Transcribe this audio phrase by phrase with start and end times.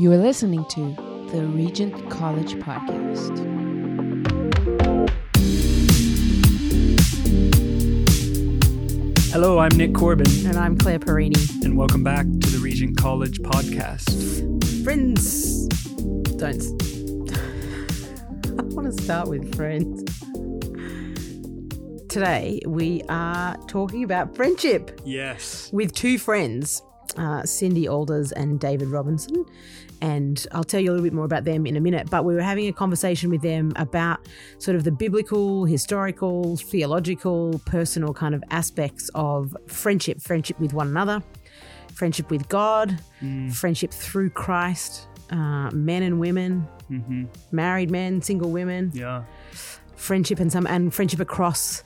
[0.00, 0.94] You are listening to
[1.30, 3.36] the Regent College Podcast.
[9.32, 11.40] Hello, I'm Nick Corbin, And I'm Claire Perini.
[11.64, 14.10] and welcome back to the Regent College podcast.
[14.84, 15.66] Friends.
[16.36, 16.56] Don't.
[16.56, 16.72] s-
[18.58, 20.02] I want to start with friends.
[22.08, 25.70] Today, we are talking about friendship Yes.
[25.72, 26.82] with two friends,
[27.16, 29.46] uh, Cindy Aalders and David Robinson.
[30.00, 32.08] And I'll tell you a little bit more about them in a minute.
[32.10, 34.18] But we were having a conversation with them about
[34.58, 40.88] sort of the biblical, historical, theological, personal kind of aspects of friendship friendship with one
[40.88, 41.22] another,
[41.94, 48.50] friendship with God, Mm, friendship through Christ, uh, men and women, hmm married men, single
[48.50, 49.24] women, Yeah.
[49.96, 51.84] friendship and some and friendship across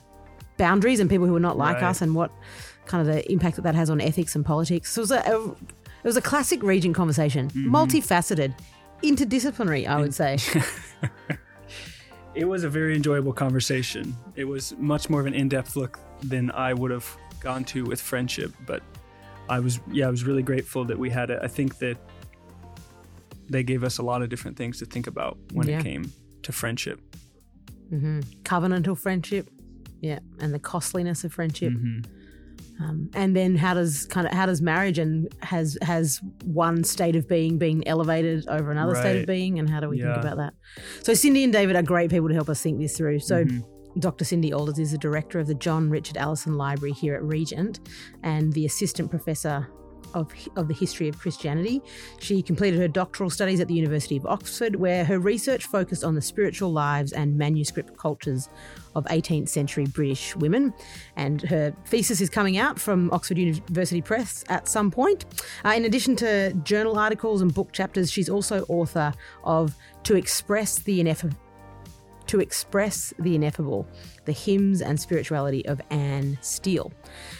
[0.57, 1.89] boundaries and people who are not like Right.
[1.89, 2.31] us and what
[2.85, 4.93] kind of the impact that that has on ethics and politics.
[4.93, 5.55] So it was a, a
[6.05, 7.75] it was a classic Regent conversation, Mm-hmm.
[7.75, 8.53] multifaceted,
[9.03, 10.37] interdisciplinary, I would say.
[12.35, 14.13] It was a very enjoyable conversation.
[14.35, 17.07] It was much more of an in-depth look than I would have
[17.39, 18.83] gone to with friendship, but
[19.47, 21.39] I was yeah, I was really grateful that we had it.
[21.41, 21.95] I think that
[23.49, 25.79] they gave us a lot of different things to think about when Yeah.
[25.79, 26.11] it came
[26.43, 26.99] to friendship.
[27.89, 29.49] hmm Covenantal friendship,
[30.01, 31.71] yeah, and the costliness of friendship.
[31.71, 32.05] Mhm.
[32.83, 37.15] Um, and then how does kind of how does marriage and has has one state
[37.15, 40.13] of being being elevated over another state of being, and how do we Yeah.
[40.13, 40.53] think about that?
[41.03, 43.19] So Cindy and David are great people to help us think this through.
[43.19, 43.45] So.
[43.45, 43.63] Mhm.
[43.97, 44.25] Dr.
[44.25, 47.79] Cindy Aalders is the director of the John Richard Allison Library here at Regent
[48.23, 49.67] and the assistant professor
[50.13, 51.81] of, of the history of Christianity.
[52.19, 56.15] She completed her doctoral studies at the University of Oxford, where her research focused on
[56.15, 58.49] the spiritual lives and manuscript cultures
[58.95, 60.73] of 18th century British women.
[61.15, 65.25] And her thesis is coming out from Oxford University Press at some point.
[65.63, 69.13] Uh, in addition to journal articles and book chapters, she's also author
[69.43, 71.35] of To Express the Ineffable
[72.27, 73.87] to express the ineffable,
[74.25, 76.91] the hymns and spirituality of Anne Steele.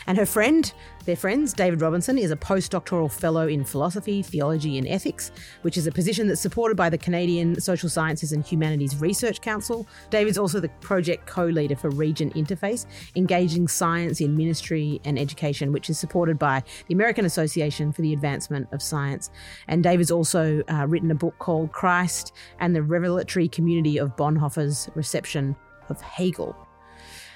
[0.08, 0.72] And her friend,
[1.06, 5.86] their friends, David Robinson, is a postdoctoral fellow in philosophy, theology, and ethics, which is
[5.86, 9.88] a position that's supported by the Canadian Social Sciences and Humanities Research Council.
[10.10, 15.72] David's also the project co leader for Regent Interface, engaging science in ministry and education,
[15.72, 19.30] which is supported by the American Association for the Advancement of Science.
[19.68, 24.90] And David's also uh, written a book called Christ and the Revelatory Community of Bonhoeffer's
[24.96, 25.56] Reception
[25.90, 26.56] of Hegel.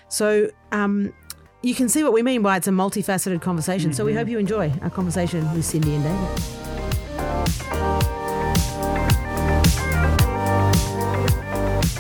[0.07, 1.13] So um,
[1.61, 3.93] you can see what we mean by it's a multifaceted conversation.
[3.93, 7.49] So we hope you enjoy our conversation with Cindy and David.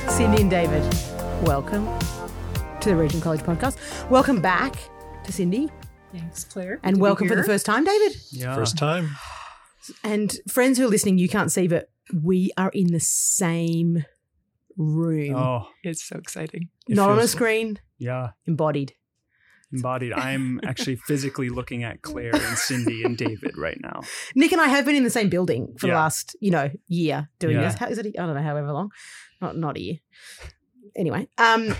[0.09, 0.83] Cindy and David,
[1.43, 1.85] welcome
[2.81, 3.77] to the Regent College podcast.
[4.09, 4.75] Welcome back
[5.23, 5.69] to Cindy,
[6.11, 6.79] Thanks, Claire.
[6.83, 8.17] and welcome for the first time, David.
[8.31, 8.53] Yeah.
[8.55, 9.11] First time.
[10.03, 14.03] And friends who are listening, you can't see, but we are in the same
[14.77, 16.69] room, Oh, It's so exciting.
[16.87, 18.31] it not on a feels- screen, Yeah.
[18.45, 18.93] embodied.
[19.71, 20.13] Embodied.
[20.13, 24.01] I'm actually physically looking at Claire and Cindy and David right now.
[24.35, 27.29] Nick and I have been in the same building for the last, you know, year
[27.39, 27.63] doing Yeah.
[27.69, 27.75] this.
[27.75, 28.07] How is it?
[28.07, 28.89] I don't know, however long.
[29.41, 29.95] Not not a year.
[30.95, 31.75] Anyway, um,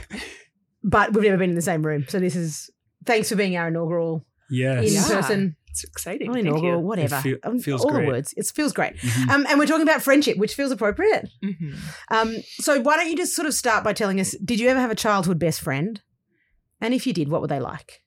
[0.84, 2.06] but we've never been in the same room.
[2.08, 2.70] So this is
[3.06, 4.88] thanks for being our inaugural Yes.
[4.88, 5.08] in Yeah.
[5.22, 6.28] person, It's exciting.
[6.28, 6.86] not Thank inaugural, you.
[6.88, 7.16] whatever.
[7.18, 8.06] It feel- Um, feels all great.
[8.06, 8.34] the words.
[8.38, 8.98] It feels great.
[8.98, 9.30] Mhm.
[9.30, 11.30] Um, and we're talking about friendship, which feels appropriate.
[11.44, 11.76] Mhm.
[12.10, 14.80] Um, so why don't you just sort of start by telling us, did you ever
[14.80, 16.02] have a childhood best friend?
[16.82, 18.02] And if you did, what were they like?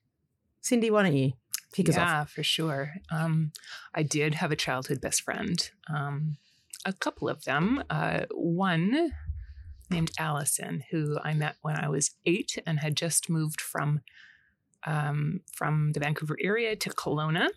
[0.61, 1.33] Cindy, why don't you
[1.73, 2.07] kick us off?
[2.07, 2.93] Yeah, for sure.
[3.11, 3.51] Um,
[3.93, 5.69] I did have a childhood best friend.
[5.93, 6.37] Um,
[6.85, 7.83] a couple of them.
[7.89, 9.11] Uh, one
[9.89, 14.01] named Allison, who I met when I was eight and had just moved from
[14.85, 17.47] um, from the Vancouver area to Kelowna.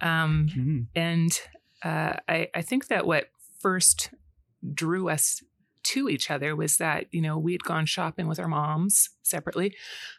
[0.00, 0.86] Um, Mhm.
[0.96, 1.40] And
[1.84, 4.10] uh, I, I think that what first
[4.74, 5.40] drew us
[5.92, 9.74] to each other was that, you know, we had gone shopping with our moms separately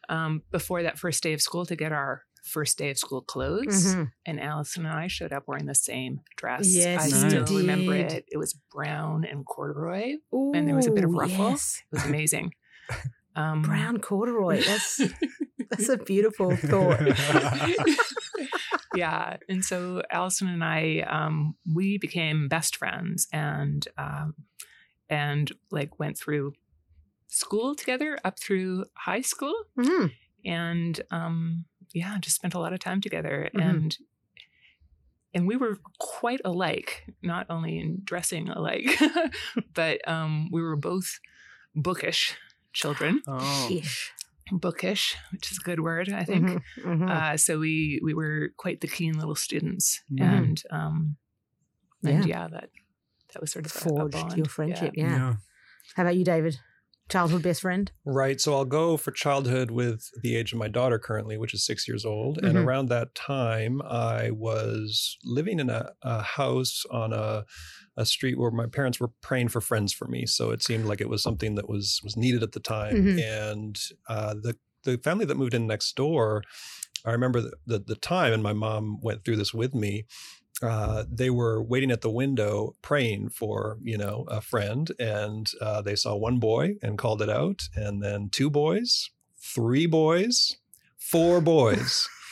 [0.10, 3.96] um, before that first day of school to get our first day of school clothes.
[3.96, 4.12] Mhm.
[4.26, 6.68] And Allison and I showed up wearing the same dress.
[6.68, 8.26] Yes, I still remember it.
[8.28, 10.16] It was brown and corduroy.
[10.32, 11.50] And there was a bit of Ooh, ruffle.
[11.52, 11.82] yes.
[11.92, 12.54] It was amazing.
[13.36, 14.62] Um, Brown corduroy.
[14.64, 14.98] That's
[15.72, 17.02] that's a beautiful thought.
[18.96, 19.38] yeah.
[19.50, 24.36] And so Allison and I, um, we became best friends and, um,
[25.10, 26.54] and like went through
[27.28, 29.56] school together up through high school.
[29.78, 30.12] Mhm.
[30.46, 33.62] And, um, yeah, just spent a lot of time together Mhm.
[33.70, 33.98] and,
[35.34, 38.86] and we were quite alike, not only in dressing alike,
[39.74, 41.20] but, um, we were both
[41.76, 42.36] bookish
[42.74, 43.70] children, Oh.
[43.72, 44.12] Ish.
[44.52, 46.48] bookish, which is a good word, I think.
[46.50, 47.10] Mhm, mhm.
[47.10, 50.22] Uh, so we we were quite the keen little students, Mhm.
[50.22, 51.16] and um,
[52.04, 52.70] and yeah, that
[53.34, 54.94] that was sort of a- a forged your friendship.
[54.96, 55.36] Yeah.
[55.96, 56.60] How about you, David?
[57.10, 57.92] Childhood best friend?
[58.06, 58.40] Right.
[58.40, 61.86] So I'll go for childhood with the age of my daughter currently, which is six
[61.86, 62.38] years old.
[62.38, 62.66] And Mhm.
[62.66, 67.44] around that time, I was living in a, a house on a,
[67.98, 70.26] a street where my parents were praying for friends for me.
[70.26, 72.96] So it seemed like it was something that was was needed at the time.
[72.96, 73.22] Mhm.
[73.22, 76.42] And uh, the the family that moved in next door,
[77.06, 80.06] I remember the, the, the time, and my mom went through this with me
[80.64, 85.82] uh, they were waiting at the window praying for you know a friend and uh,
[85.82, 90.58] they saw one boy and called it out and then two boys three boys
[90.98, 92.08] four boys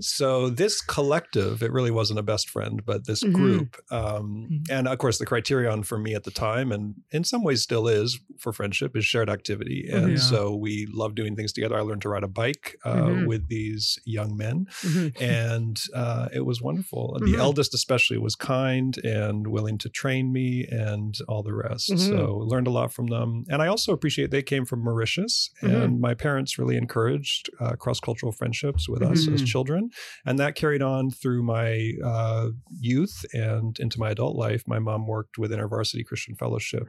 [0.00, 3.32] so this collective it really wasn't a best friend but this Mhm.
[3.32, 4.70] group um, Mhm.
[4.70, 7.88] and of course the criterion for me at the time and in some ways still
[7.88, 10.10] is for friendship is shared activity and Mhm.
[10.10, 10.16] Yeah.
[10.22, 13.26] so we love doing things together i learned to ride a bike uh, Mhm.
[13.26, 15.20] with these young men Mhm.
[15.20, 17.18] and uh, it was wonderful.
[17.24, 21.90] The eldest, especially, was kind and willing to train me, and all the rest.
[21.90, 21.98] Mhm.
[21.98, 23.44] So learned a lot from them.
[23.48, 28.00] And I also appreciate they came from Mauritius, and my parents really encouraged uh, cross
[28.00, 29.46] cultural friendships with us as Mhm.
[29.90, 32.48] Children, and that carried on through my uh,
[32.80, 34.62] youth and into my adult life.
[34.66, 36.84] My mom worked with InterVarsity Christian Fellowship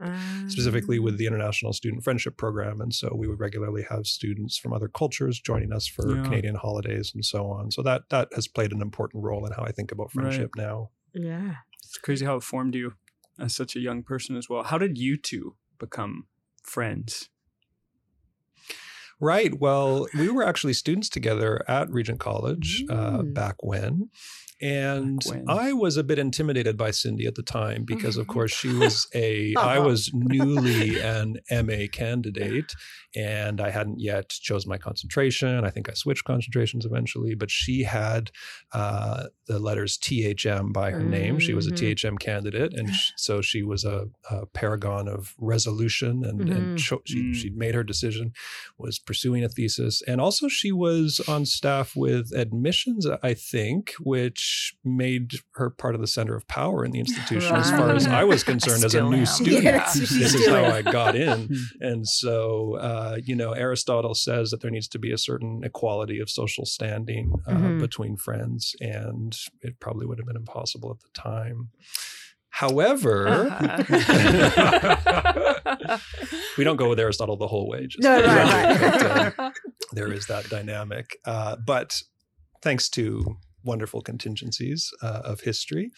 [0.48, 1.02] specifically Ah.
[1.02, 2.80] with the International Student Friendship Program.
[2.80, 6.22] And so we would regularly have students from other cultures joining us for Yeah.
[6.24, 7.70] Canadian holidays and so on.
[7.70, 10.24] So that that has played an important role in how I think about Right.
[10.24, 10.90] friendship now.
[11.14, 11.56] Yeah.
[11.82, 12.94] It's crazy how it formed you
[13.38, 14.62] as such a young person as well.
[14.64, 16.26] How did you two become
[16.62, 17.30] friends?
[19.20, 19.58] Right.
[19.60, 23.34] Well, we were actually students together at Regent College uh, Mm.
[23.34, 24.08] back when.
[24.62, 25.44] And when.
[25.48, 29.06] I was a bit intimidated by Cindy at the time because, of course, she was
[29.14, 29.66] a, Uh-huh.
[29.66, 32.72] I was newly an MA candidate
[33.16, 35.64] and I hadn't yet chosen my concentration.
[35.64, 38.30] I think I switched concentrations eventually, but she had
[38.72, 41.38] uh, the letters THM by her name.
[41.40, 41.70] She was a.
[41.70, 42.74] THM candidate.
[42.74, 46.56] And sh- so she was a, a paragon of resolution and, Mhm.
[46.56, 47.34] and cho- she, Mm.
[47.34, 48.32] she'd made her decision,
[48.78, 50.02] was pursuing a thesis.
[50.06, 56.00] And also, she was on staff with admissions, I think, which made her part of
[56.00, 59.02] the center of power in the institution as far as I was concerned as a
[59.02, 59.26] new am.
[59.26, 59.64] student.
[59.64, 60.18] Yes, Yeah.
[60.18, 60.64] This is how.
[60.64, 61.48] I got in.
[61.80, 66.18] And so, uh, you know, Aristotle says that there needs to be a certain equality
[66.20, 67.80] of social standing uh, Mhm.
[67.80, 71.70] between friends, and it probably would have been impossible at the time.
[72.50, 73.82] However, Uh-huh.
[76.58, 77.86] we don't go with Aristotle the whole way.
[77.86, 79.50] Just No, right, but, uh,
[79.92, 81.16] there is that dynamic.
[81.24, 82.02] Uh, but
[82.62, 85.90] thanks to wonderful contingencies uh, of history,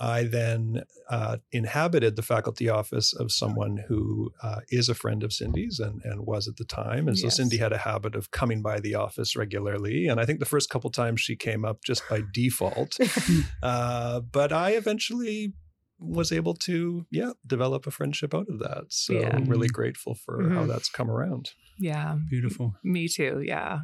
[0.00, 5.32] I then uh, inhabited the faculty office of someone who uh, is a friend of
[5.32, 7.08] Cindy's and, and was at the time.
[7.08, 7.36] And so Yes.
[7.36, 10.06] Cindy had a habit of coming by the office regularly.
[10.08, 12.96] And I think the first couple times she came up just by default.
[13.62, 15.52] uh, but I eventually
[15.98, 18.84] was able to, yeah, develop a friendship out of that.
[18.88, 19.30] So Yeah.
[19.36, 20.68] I'm really grateful for how Mhm.
[20.68, 21.50] that's come around.
[21.78, 22.16] yeah.
[22.28, 22.74] Beautiful.
[22.82, 23.42] Me too.
[23.44, 23.80] Yeah.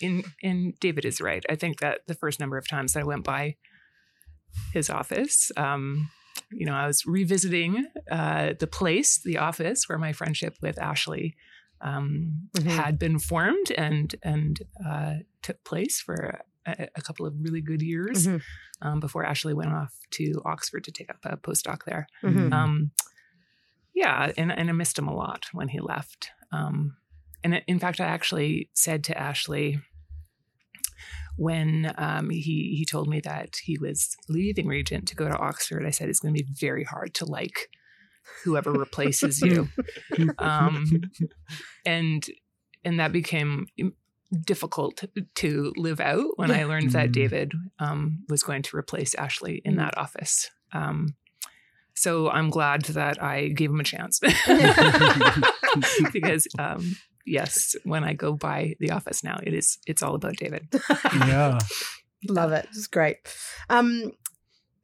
[0.00, 1.44] In and David is right.
[1.48, 3.56] I think that the first number of times that I went by
[4.72, 6.08] his office, um,
[6.50, 11.34] you know, I was revisiting uh, the place, the office where my friendship with Ashley
[11.80, 12.70] um, Mhm.
[12.70, 17.82] had been formed and and uh, took place for a, a couple of really good
[17.82, 18.42] years Mhm.
[18.82, 22.06] um, before Ashley went off to Oxford to take up a postdoc there.
[22.22, 22.52] Mhm.
[22.52, 22.90] Um,
[23.94, 26.30] yeah, and, and I missed him a lot when he left.
[26.52, 26.96] Um,
[27.44, 29.80] and in fact, I actually said to Ashley
[31.38, 35.86] when um, he he told me that he was leaving Regent to go to Oxford,
[35.86, 37.70] I said it's going to be very hard to like
[38.44, 39.68] whoever replaces you,
[40.38, 40.84] um,
[41.86, 42.26] and
[42.84, 43.66] and that became
[44.44, 45.04] difficult
[45.36, 47.12] to live out when I learned that Mm.
[47.12, 49.78] David um, was going to replace Ashley in Mm.
[49.78, 50.50] that office.
[50.72, 51.14] Um,
[51.94, 54.20] so I'm glad that I gave him a chance
[56.12, 56.96] because um,
[57.28, 60.68] yes, when I go by the office now, it is it's all about David.
[61.14, 61.58] Yeah.
[62.28, 62.66] Love it.
[62.70, 63.18] It's great.
[63.70, 64.10] Um,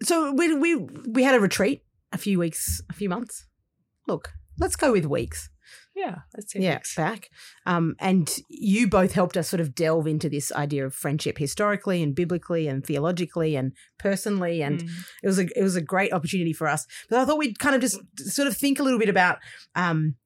[0.02, 0.76] so we we
[1.08, 1.82] we had a retreat
[2.12, 3.46] a few weeks, a few months.
[4.06, 5.50] Look, let's go with weeks.
[5.96, 6.94] Yeah, let's say yeah, weeks.
[6.96, 7.28] back.
[7.66, 12.02] Um, and you both helped us sort of delve into this idea of friendship historically
[12.02, 14.90] and biblically and theologically and personally, and Mm.
[15.22, 16.86] it was a it was a great opportunity for us.
[17.08, 19.38] But I thought we'd kind of just sort of think a little bit about.
[19.74, 20.16] Um,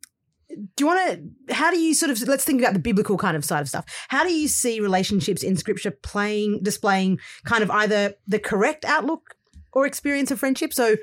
[0.76, 1.10] do you want
[1.46, 1.54] to?
[1.54, 3.84] How do you sort of let's think about the biblical kind of side of stuff?
[4.08, 9.34] How do you see relationships in Scripture playing displaying kind of either the correct outlook
[9.72, 10.72] or experience of friendship?
[10.72, 10.96] So,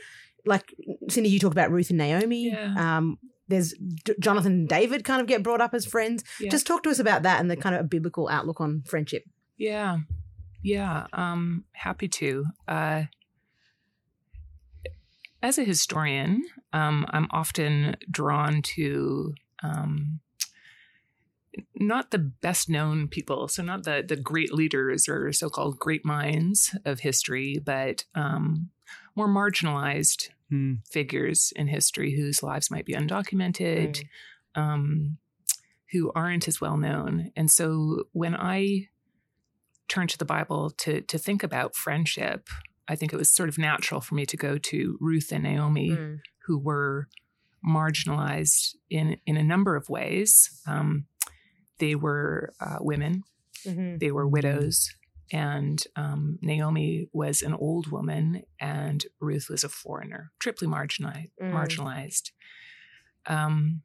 [0.46, 0.74] like
[1.10, 2.50] Cindy, you talk about Ruth and Naomi.
[2.50, 2.74] Yeah.
[2.78, 6.24] Um, there's D- Jonathan and David kind of get brought up as friends.
[6.40, 6.50] Yeah.
[6.50, 9.24] Just talk to us about that and the kind of biblical outlook on friendship.
[9.58, 10.00] Yeah.
[10.64, 11.06] Yeah.
[11.14, 12.46] Um, happy to.
[12.68, 13.04] Uh,
[15.44, 16.44] as a historian,
[16.74, 19.36] um, I'm often drawn to
[19.66, 20.20] um,
[21.76, 26.04] not the best known people, so not the the great leaders or so called great
[26.06, 28.70] minds of history, but um,
[29.16, 30.86] more marginalized Mm.
[30.88, 34.04] figures in history whose lives might be undocumented,
[34.54, 35.18] um,
[35.92, 37.32] who aren't as well known.
[37.36, 38.90] And so when I
[39.88, 42.48] turn to the Bible to to think about friendship,
[42.88, 45.90] I think it was sort of natural for me to go to Ruth and Naomi,
[45.90, 46.20] Mm.
[46.46, 47.08] who were
[47.68, 50.62] marginalized in in a number of ways.
[50.68, 51.06] Um,
[51.80, 53.24] they were uh, women,
[53.66, 54.00] Mhm.
[54.00, 54.96] they were widows,
[55.32, 61.32] and um, Naomi was an old woman, and Ruth was a foreigner, triply marginalized.
[61.42, 61.52] Mm.
[61.52, 62.32] marginalized.
[63.26, 63.82] Um,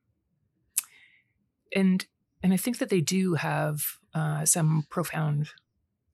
[1.75, 2.07] and
[2.43, 3.81] and I think that they do have
[4.15, 5.49] uh, some profound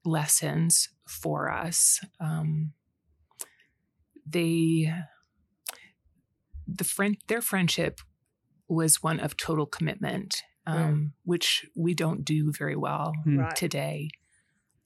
[0.05, 1.99] lessons for us.
[2.19, 2.73] Um,
[4.25, 4.93] they
[6.67, 7.99] the friend their friendship
[8.67, 13.39] was one of total commitment, um, which we don't do very well Mm.
[13.39, 13.55] Right.
[13.55, 14.09] today.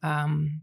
[0.04, 0.62] Um,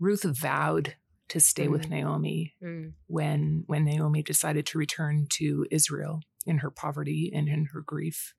[0.00, 0.96] Ruth vowed
[1.28, 1.90] to stay with Mm.
[1.90, 2.92] Naomi Mm.
[3.06, 8.34] when when Naomi decided to return to Israel in her poverty and in her grief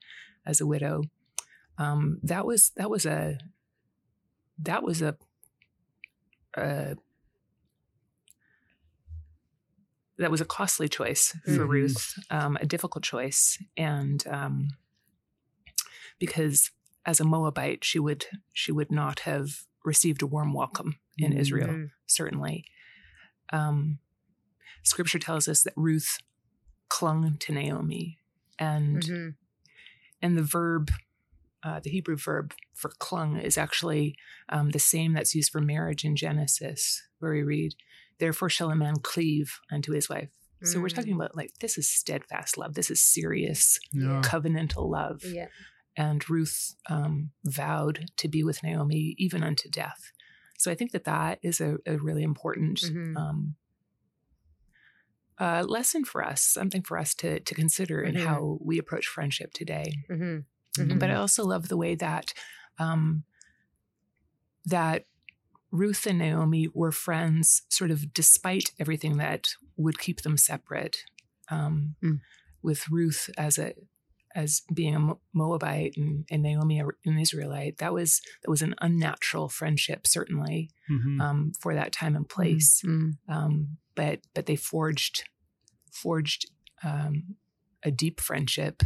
[0.46, 1.03] as a widow.
[1.77, 3.38] Um, that was that was a
[4.60, 5.17] that was a,
[6.55, 6.96] a
[10.17, 11.69] that was a costly choice for Mhm.
[11.69, 14.69] Ruth, um, a difficult choice, and um,
[16.19, 16.71] because
[17.05, 21.39] as a Moabite, she would she would not have received a warm welcome in Mm.
[21.39, 22.65] Israel certainly.
[23.51, 24.00] Um,
[24.83, 26.17] scripture tells us that Ruth
[26.89, 28.19] clung to Naomi,
[28.59, 29.36] and Mhm.
[30.21, 30.91] and the verb,
[31.63, 34.17] uh, the Hebrew verb for clung, is actually
[34.50, 37.75] um, the same that's used for marriage in Genesis, where we read,
[38.19, 40.29] "Therefore shall a man cleave unto his wife."
[40.63, 40.95] So we're Mm.
[40.95, 42.74] talking about like this is steadfast love.
[42.74, 44.21] This is serious Yeah.
[44.24, 45.50] covenantal love Yeah.
[45.95, 50.12] and Ruth um, vowed to be with Naomi even unto death.
[50.57, 53.15] So I think that that is a, a really important Mhm.
[53.15, 53.55] um,
[55.39, 58.25] uh, lesson for us, something for us to to consider in Mhm.
[58.25, 59.86] how we approach friendship today.
[60.09, 60.45] Mhm.
[60.79, 61.00] Mhm.
[61.00, 62.33] But I also love the way that
[62.79, 63.24] um,
[64.65, 65.05] that
[65.71, 70.97] Ruth and Naomi were friends, sort of despite everything that would keep them separate.
[71.50, 72.21] Um, Mm.
[72.62, 73.74] With Ruth as a
[74.36, 79.47] as being a Moabite and, and Naomi an Israelite, that was that was an unnatural
[79.50, 81.21] friendship, certainly Mhm.
[81.21, 82.81] um, for that time and place.
[82.86, 83.17] Mm.
[83.27, 85.24] Um, but but they forged
[85.91, 86.50] forged
[86.83, 87.36] um,
[87.83, 88.83] a deep friendship,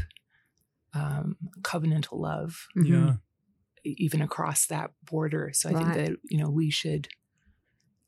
[0.94, 2.86] um, covenantal love Mhm.
[2.88, 3.16] Yeah.
[3.84, 5.52] Even across that border.
[5.54, 5.94] So I Right.
[5.94, 7.08] think that you know we should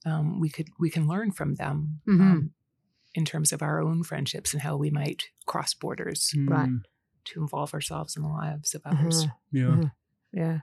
[0.05, 2.21] um, we could we can learn from them Mhm.
[2.21, 2.53] um,
[3.13, 6.69] in terms of our own friendships and how we might cross borders Right.
[6.69, 6.83] Mm.
[7.25, 9.23] to involve ourselves in the lives of others.
[9.23, 9.33] Uh-huh.
[9.51, 9.61] Yeah.
[9.63, 9.91] Mhm.
[10.33, 10.59] Yeah.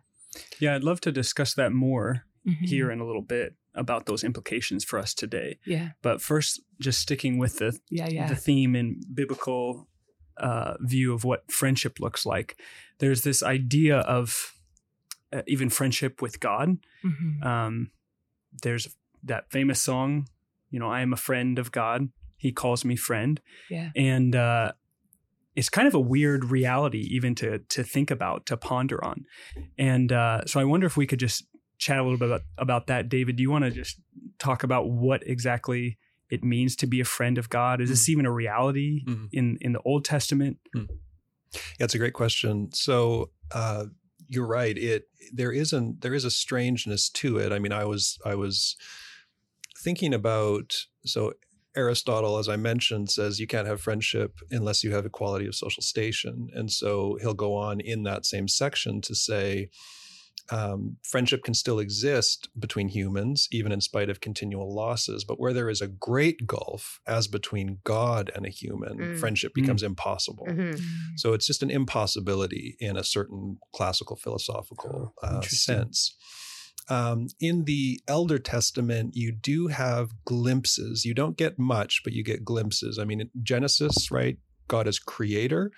[0.59, 0.75] Yeah.
[0.75, 2.67] I'd love to discuss that more Mhm.
[2.69, 5.59] here in a little bit about those implications for us today.
[5.65, 8.29] yeah, But first, just sticking with the yeah, yeah.
[8.29, 9.87] the theme in biblical
[10.37, 12.59] uh, view of what friendship looks like.
[12.99, 14.59] There's this idea of
[15.33, 16.79] uh, even friendship with God.
[17.05, 17.45] Mhm.
[17.45, 17.91] Um,
[18.63, 20.29] there's that famous song,
[20.71, 22.09] you know, I am a friend of God.
[22.37, 23.41] He calls me friend.
[23.69, 24.73] yeah, And uh,
[25.55, 29.25] it's kind of a weird reality even to to think about, to ponder on.
[29.79, 31.45] And uh, so I wonder if we could just
[31.79, 33.09] chat a little bit about, about that.
[33.09, 34.01] David, do you want to just
[34.39, 35.99] talk about what exactly
[36.31, 37.81] it means to be a friend of God?
[37.81, 39.29] Is this even a reality Mhm.
[39.33, 40.59] in in the Old Testament?
[40.75, 40.85] Yeah,
[41.81, 42.71] it's a great question.
[42.73, 43.87] So uh,
[44.31, 44.79] you're right.
[44.79, 47.53] It there isn't there is a strangeness to it.
[47.53, 48.77] I mean, I was I was
[49.83, 51.33] thinking about so
[51.77, 55.83] Aristotle, as I mentioned, says you can't have friendship unless you have equality of social
[55.83, 59.69] station, and so he'll go on in that same section to say.
[60.53, 65.23] Um, friendship can still exist between humans, even in spite of continual losses.
[65.25, 69.19] But where there is a great gulf, as between God and a human, Mm.
[69.21, 69.61] friendship Mm.
[69.63, 70.47] becomes impossible.
[70.49, 70.75] Mhm.
[70.75, 70.81] Mm.
[71.19, 76.17] So it's just an impossibility in a certain classical philosophical Oh, uh, sense.
[76.89, 81.05] Um, in the Elder Testament, you do have glimpses.
[81.05, 82.99] You don't get much, but you get glimpses.
[82.99, 84.39] I mean, Genesis, right?
[84.67, 85.71] God is creator,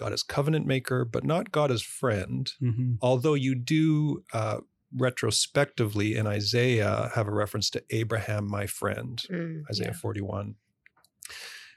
[0.00, 2.50] God is covenant maker, but not God as friend.
[2.62, 2.94] Mm-hmm.
[3.02, 4.60] Although you do uh,
[4.96, 9.22] retrospectively in Isaiah have a reference to Abraham, my friend.
[9.30, 9.64] Mm.
[9.68, 10.00] Isaiah Yeah.
[10.00, 10.54] 41.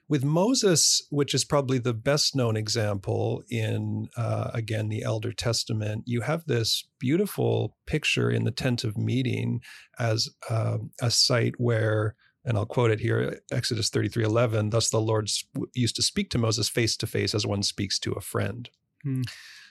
[0.07, 6.03] With Moses, which is probably the best known example in, uh, again, the Elder Testament,
[6.05, 9.59] you have this beautiful picture in the tent of meeting
[9.99, 14.69] as um, a site where and I'll quote it here Exodus 33 11.
[14.69, 15.29] Thus the Lord
[15.73, 18.69] used to speak to Moses face to face as one speaks to a friend.
[19.03, 19.21] Hmm.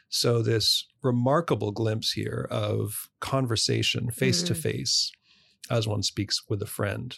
[0.08, 5.10] So, this remarkable glimpse here of conversation face to face
[5.70, 7.16] as one speaks with a friend.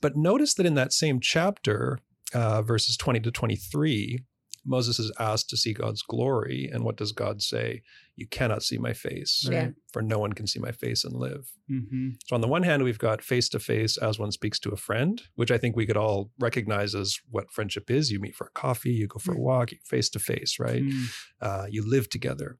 [0.00, 1.98] But notice that in that same chapter,
[2.32, 4.20] uh, verses 20 to 23,
[4.64, 6.70] Moses is asked to see God's glory.
[6.72, 7.82] And what does God say?
[8.14, 9.70] You cannot see my face, Yeah.
[9.92, 11.50] for no one can see my face and live.
[11.68, 14.70] hmm So, on the one hand, we've got face to face as one speaks to
[14.70, 18.10] a friend, which I think we could all recognize as what friendship is.
[18.10, 20.82] You meet for a coffee, you go for a walk, face to face, right?
[20.82, 21.06] Mm.
[21.40, 22.58] Uh, you live together.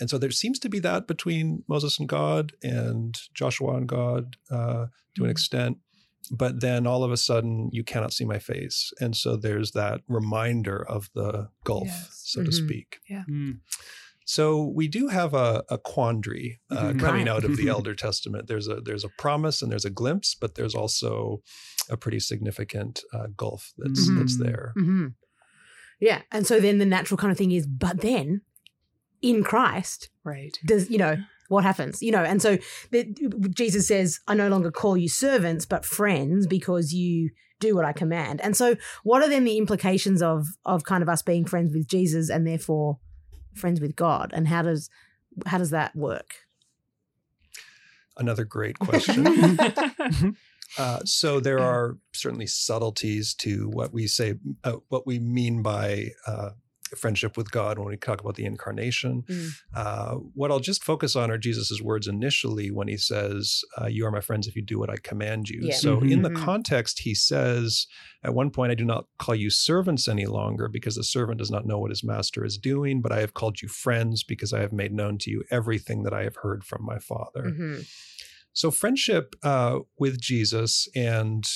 [0.00, 4.36] And so there seems to be that between Moses and God and Joshua and God
[4.50, 4.86] uh,
[5.16, 5.78] to an extent.
[6.30, 8.90] But then all of a sudden, you cannot see my face.
[9.00, 12.22] And so there's that reminder of the gulf, Yes.
[12.24, 12.54] so to Mhm.
[12.64, 12.98] speak.
[13.10, 13.58] Mm.
[14.36, 14.44] So
[14.80, 17.00] we do have a, a quandary uh, Mhm.
[17.04, 18.46] coming out of the Elder Testament.
[18.48, 21.42] There's a there's a promise and there's a glimpse, but there's also
[21.90, 24.16] a pretty significant uh, gulf that's Mhm.
[24.18, 24.72] that's there.
[24.74, 25.08] hmm
[26.00, 26.22] Yeah.
[26.34, 28.40] And so then the natural kind of thing is, but then
[29.20, 30.58] in Christ, Right.
[30.64, 31.16] does, you know,
[31.48, 32.02] what happens?
[32.02, 32.56] You know, and so
[32.90, 33.04] the,
[33.54, 37.92] Jesus says, I no longer call you servants, but friends because you do what I
[37.92, 38.40] command.
[38.40, 41.86] And so what are then the implications of of kind of us being friends with
[41.86, 42.98] Jesus and therefore
[43.54, 44.30] friends with God?
[44.34, 44.90] And how does
[45.46, 46.34] how does that work?
[48.16, 50.36] Another great question.
[50.78, 56.08] Uh, so there are certainly subtleties to what we say, uh, what we mean by
[56.26, 56.50] uh,
[56.96, 59.22] friendship with God when we talk about the incarnation.
[59.28, 59.50] Mm.
[59.74, 64.06] Uh, what I'll just focus on are Jesus's words initially when he says, uh, "You
[64.06, 65.74] are my friends if you do what I command you." Yeah.
[65.76, 66.36] So in the Mhm.
[66.44, 67.86] context, he says,
[68.22, 71.50] "At one point, I do not call you servants any longer, because the servant does
[71.50, 74.60] not know what his master is doing, but I have called you friends because I
[74.60, 77.86] have made known to you everything that I have heard from my Father." Mhm.
[78.54, 81.48] So friendship uh, with Jesus and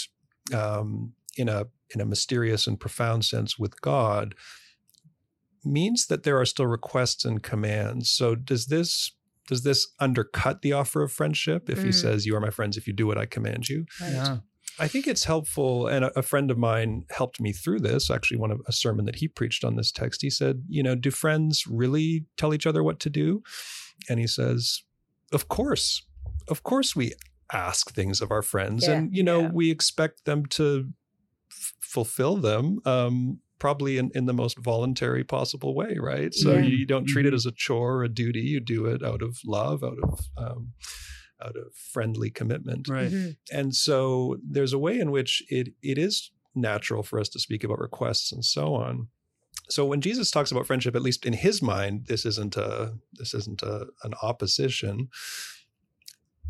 [0.52, 4.34] um, in a in a mysterious and profound sense with God
[5.66, 8.10] means that there are still requests and commands.
[8.10, 9.12] So does this
[9.48, 11.94] does this undercut the offer of friendship if he Mm.
[11.94, 13.86] says, "You are my friends if you do what I command you"?
[14.00, 14.38] Yeah.
[14.78, 18.10] I think it's helpful, and a, a friend of mine helped me through this.
[18.10, 20.94] Actually, one of a sermon that he preached on this text, he said, "You know,
[20.96, 23.42] do friends really tell each other what to do?"
[24.10, 24.82] And he says,
[25.32, 26.02] "Of course,
[26.48, 27.12] of course, we
[27.52, 29.50] ask things of our friends, Yeah, and you know, yeah.
[29.52, 30.88] we expect them to
[31.50, 36.60] f- fulfill them." Um, probably in, in the most voluntary possible way right so Yeah.
[36.60, 37.36] you don't treat it Mhm.
[37.36, 40.72] as a chore or a duty you do it out of love out of um,
[41.42, 43.10] out of friendly commitment Right.
[43.10, 43.36] Mhm.
[43.52, 47.62] and so there's a way in which it it is natural for us to speak
[47.64, 49.08] about requests and so on.
[49.68, 53.34] So when Jesus talks about friendship, at least in his mind, this isn't a this
[53.34, 55.08] isn't a, an opposition.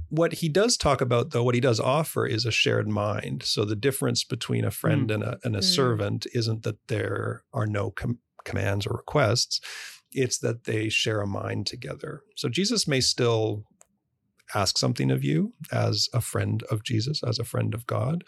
[0.09, 3.43] What he does talk about, though, what he does offer is a shared mind.
[3.43, 5.65] So the difference between a friend and a and a Mm.
[5.65, 9.61] servant isn't that there are no com- commands or requests;
[10.13, 12.23] it's that they share a mind together.
[12.37, 13.65] So Jesus may still
[14.55, 18.23] ask something of you as a friend of Jesus, as a friend of God.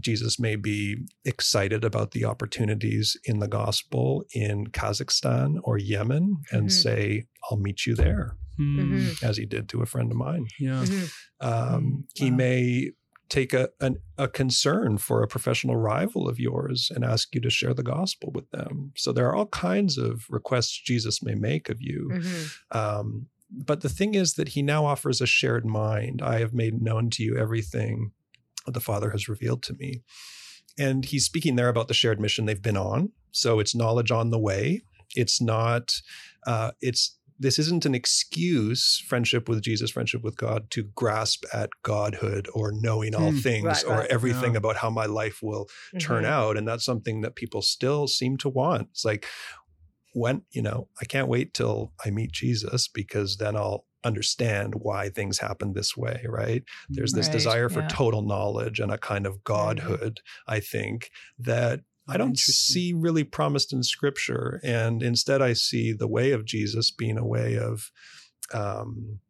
[0.00, 6.66] Jesus may be excited about the opportunities in the gospel in Kazakhstan or Yemen and
[6.66, 6.72] Mhm.
[6.72, 9.22] say, I'll meet you there, Mm.
[9.22, 10.46] As he did to a friend of mine.
[10.58, 10.84] Yeah.
[10.84, 11.10] Mhm.
[11.40, 12.36] Um, He Wow.
[12.36, 12.90] may
[13.28, 17.50] take a, an, a concern for a professional rival of yours and ask you to
[17.50, 18.92] share the gospel with them.
[18.96, 22.08] So there are all kinds of requests Jesus may make of you.
[22.12, 22.50] Mhm.
[22.70, 26.22] Um, but the thing is that he now offers a shared mind.
[26.22, 28.12] I have made known to you everything
[28.64, 30.02] that the Father has revealed to me.
[30.78, 33.10] And he's speaking there about the shared mission they've been on.
[33.32, 34.82] So it's knowledge on the way.
[35.14, 35.94] It's not,
[36.46, 41.70] uh, it's, this isn't an excuse, friendship with Jesus, friendship with God, to grasp at
[41.82, 43.38] godhood or knowing all Hmm.
[43.38, 44.10] things Right, or right.
[44.10, 44.58] everything Yeah.
[44.58, 45.68] about how my life will
[45.98, 46.28] turn Mhm.
[46.28, 46.56] out.
[46.56, 48.88] And that's something that people still seem to want.
[48.90, 49.26] It's like,
[50.14, 55.08] when, you know, I can't wait till I meet Jesus because then I'll understand why
[55.10, 56.62] things happen this way, right?
[56.88, 57.88] There's this Right, desire for yeah.
[57.88, 63.72] total knowledge and a kind of godhood, I think, that I don't see really promised
[63.72, 64.60] in scripture.
[64.62, 67.90] And instead, I see the way of Jesus being a way of,
[68.52, 69.20] um,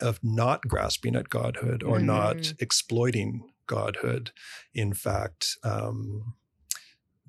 [0.00, 2.62] of not grasping at godhood or not Mhm.
[2.62, 4.32] exploiting godhood.
[4.74, 6.34] In fact, um,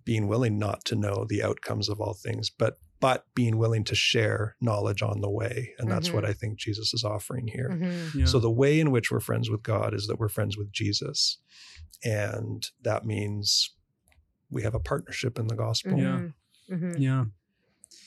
[0.05, 3.95] being willing not to know the outcomes of all things, but but being willing to
[3.95, 7.69] share knowledge on the way, and that's what I think Jesus is offering here.
[7.69, 8.13] Mhm.
[8.13, 8.25] Yeah.
[8.25, 11.37] So the way in which we're friends with God is that we're friends with Jesus,
[12.03, 13.73] and that means
[14.49, 15.99] we have a partnership in the gospel.
[15.99, 16.29] Yeah.
[16.69, 16.99] Mhm.
[16.99, 17.25] Yeah.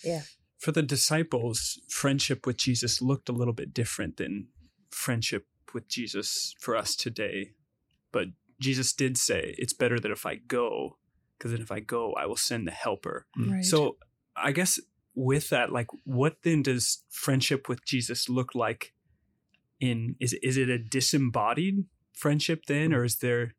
[0.05, 0.23] Yeah.
[0.59, 4.49] For the disciples, friendship with Jesus looked a little bit different than
[4.91, 7.55] friendship with Jesus for us today.
[8.13, 8.29] But
[8.61, 10.99] Jesus did say, "It's better that if I go,
[11.37, 13.65] because then if I go, I will send the Helper." Right.
[13.65, 13.99] So
[14.37, 14.79] I guess
[15.15, 18.95] with that, like, what then does friendship with Jesus look like?
[19.81, 23.57] In is is it a disembodied friendship then, or is there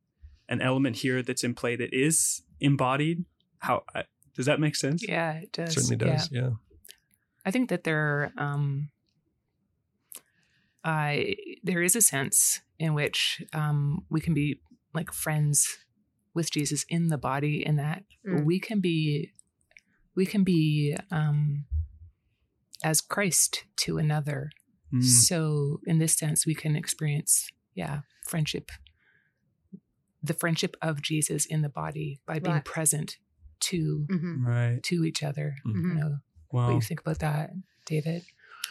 [0.49, 3.25] an element here that's in play that is embodied?
[3.60, 3.84] How
[4.36, 5.06] does that make sense?
[5.08, 5.73] yeah, it does.
[5.73, 6.29] Certainly does.
[6.32, 6.51] Yeah.
[7.45, 8.89] I think that there, um,
[10.84, 14.60] I there is a sense in which um, we can be
[14.93, 15.77] like friends
[16.34, 18.45] with Jesus in the body, in that Mm.
[18.45, 19.34] we can be,
[20.15, 21.65] we can be um,
[22.86, 24.49] as Christ to another.
[24.93, 25.03] Mm.
[25.03, 28.71] So in this sense, we can experience, yeah, friendship,
[30.23, 32.65] the friendship of Jesus in the body by being Right.
[32.65, 33.17] present
[33.62, 34.45] to Mhm.
[34.45, 34.81] Right.
[34.83, 35.55] to each other.
[35.65, 35.73] Mhm.
[35.89, 36.17] You know,
[36.49, 37.53] what do you think about that,
[37.86, 38.23] David?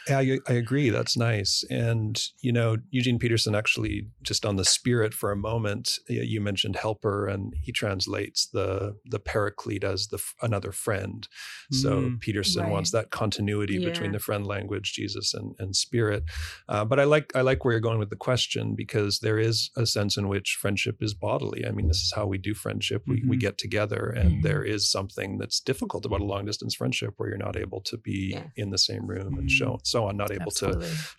[0.08, 0.90] Yeah, I, I agree.
[0.90, 1.62] That's nice.
[1.70, 6.76] And, you know, Eugene Peterson actually, just on the spirit for a moment, you mentioned
[6.76, 11.28] helper, and he translates the the paraclete as the another friend.
[11.70, 12.20] So Mm.
[12.20, 12.72] Peterson Right.
[12.72, 16.24] wants that continuity between the friend language, Jesus, and, and spirit.
[16.68, 19.70] Uh, but I like I like where you're going with the question because there is
[19.76, 21.64] a sense in which friendship is bodily.
[21.66, 23.02] I mean, this is how we do friendship.
[23.06, 23.40] We, we Mhm.
[23.40, 24.42] get together, and Mhm.
[24.42, 27.96] there is something that's difficult about a long distance friendship where you're not able to
[27.96, 28.48] be Yeah.
[28.56, 29.58] in the same room and Mm.
[29.92, 30.70] So so on, not able to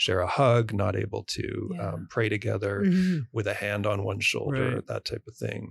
[0.05, 1.89] share a hug, not able to Yeah.
[1.93, 3.27] um, pray together Mhm.
[3.31, 4.87] with a hand on one shoulder, Right.
[4.87, 5.61] that type of thing.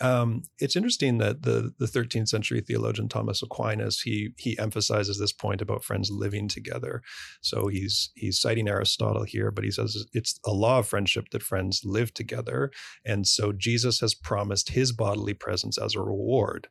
[0.00, 5.32] Um, it's interesting that the the 13th century theologian Thomas Aquinas he he emphasizes this
[5.44, 7.00] point about friends living together.
[7.42, 11.44] So he's he's citing Aristotle here, but he says it's a law of friendship that
[11.50, 12.72] friends live together,
[13.04, 16.62] and so Jesus has promised his bodily presence as a reward.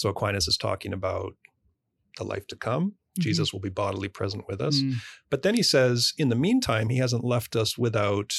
[0.00, 1.32] So Aquinas is talking about
[2.16, 2.94] the life to come.
[3.18, 3.22] Mhm.
[3.22, 4.80] Jesus will be bodily present with us.
[4.80, 4.94] Mm.
[5.30, 8.34] But then he says, in the meantime, he hasn't left us without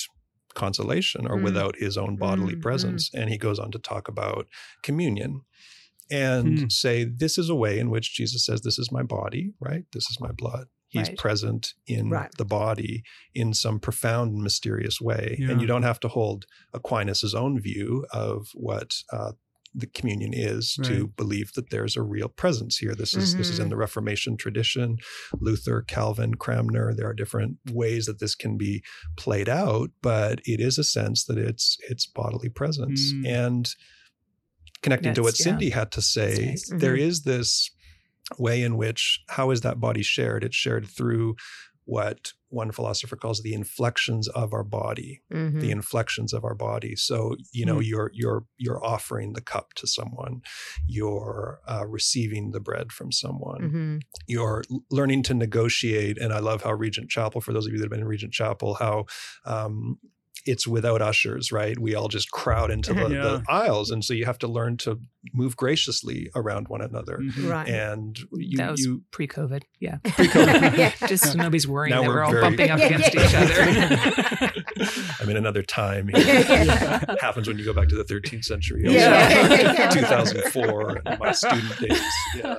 [0.54, 1.44] consolation or Mm.
[1.44, 3.10] without his own bodily Mm, presence.
[3.14, 4.48] And he goes on to talk about
[4.84, 5.42] communion
[6.10, 6.72] and Mm.
[6.72, 9.86] say, this is a way in which Jesus says, This is my body, right?
[9.94, 10.68] This is my blood.
[10.90, 11.18] He's Right.
[11.18, 12.30] present in Right.
[12.38, 13.04] the body
[13.34, 15.38] in some profound and mysterious way.
[15.40, 15.52] Yeah.
[15.52, 19.32] And you don't have to hold Aquinas' own view of what uh,
[19.74, 22.94] the communion is to believe that there's a real presence here.
[22.94, 23.70] This is this is in Mhm.
[23.72, 24.98] the Reformation tradition.
[25.40, 26.94] Luther, Calvin, Cranmer.
[26.94, 28.84] There are different ways that this can be
[29.16, 33.14] played out, but it is a sense that it's it's bodily presence.
[33.14, 33.28] Mm.
[33.28, 33.70] And
[34.82, 35.52] connecting to what That's- yeah.
[35.54, 36.70] Cindy had to say, nice.
[36.70, 37.00] there Mhm.
[37.08, 37.70] is this
[38.38, 40.44] way in which how is that body shared?
[40.44, 41.36] It's shared through
[41.86, 45.62] what one philosopher calls the inflections of our body Mhm.
[45.62, 46.96] the inflections of our body.
[46.96, 47.82] So you know Hmm.
[47.84, 50.42] you're you're you're offering the cup to someone,
[50.88, 54.02] you're uh, receiving the bread from someone, Mhm.
[54.28, 56.18] you're learning to negotiate.
[56.18, 58.34] And I love how Regent Chapel, for those of you that have been in Regent
[58.34, 59.06] Chapel, how
[59.46, 60.00] um,
[60.46, 61.78] it's without ushers, right?
[61.78, 63.22] We all just crowd into the, Yeah.
[63.22, 65.00] the aisles, and so you have to learn to
[65.34, 67.18] move graciously around one another.
[67.22, 67.50] Mhm.
[67.50, 67.68] Right.
[67.70, 69.64] And you, that was you pre-COVID.
[69.80, 70.78] Yeah, Pre-COVID.
[70.78, 70.92] Yeah.
[71.08, 73.36] just nobody's worrying Now that we're we're, all very- bumping up Yeah, against yeah, each
[73.36, 74.52] other.
[75.22, 76.10] I mean, another time.
[76.10, 77.16] Yeah.
[77.22, 78.82] happens when you go back to the 13th century.
[78.86, 79.90] Yeah.
[79.92, 82.02] 2004, my student days.
[82.36, 82.56] Yeah.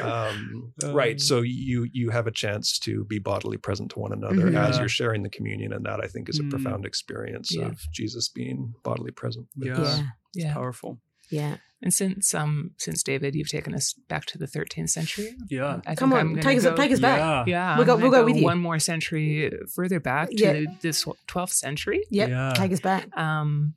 [0.00, 1.12] Um, right.
[1.14, 4.56] Um, So you you have a chance to be bodily present to one another Mhm.
[4.68, 6.50] as you're sharing the communion, and that I think is a Mm.
[6.50, 7.66] profound experience Yeah.
[7.66, 9.48] of Jesus being bodily present.
[9.56, 9.78] with Yeah.
[9.80, 9.98] us.
[9.98, 10.06] Yeah.
[10.34, 11.00] yeah, Powerful.
[11.30, 11.56] Yeah.
[11.82, 15.34] And since um since David, you've taken us back to the 13th century.
[15.48, 15.80] Yeah.
[15.86, 17.18] I Come think on, I'm take us go, take us back.
[17.18, 17.44] Yeah.
[17.46, 18.44] Yeah, We'll go- we'll gonna go with you.
[18.44, 20.64] One more century further back to Yeah.
[20.82, 22.02] this 12th century.
[22.10, 22.28] Yep.
[22.28, 22.52] Yeah.
[22.54, 23.08] Take us back.
[23.16, 23.74] um,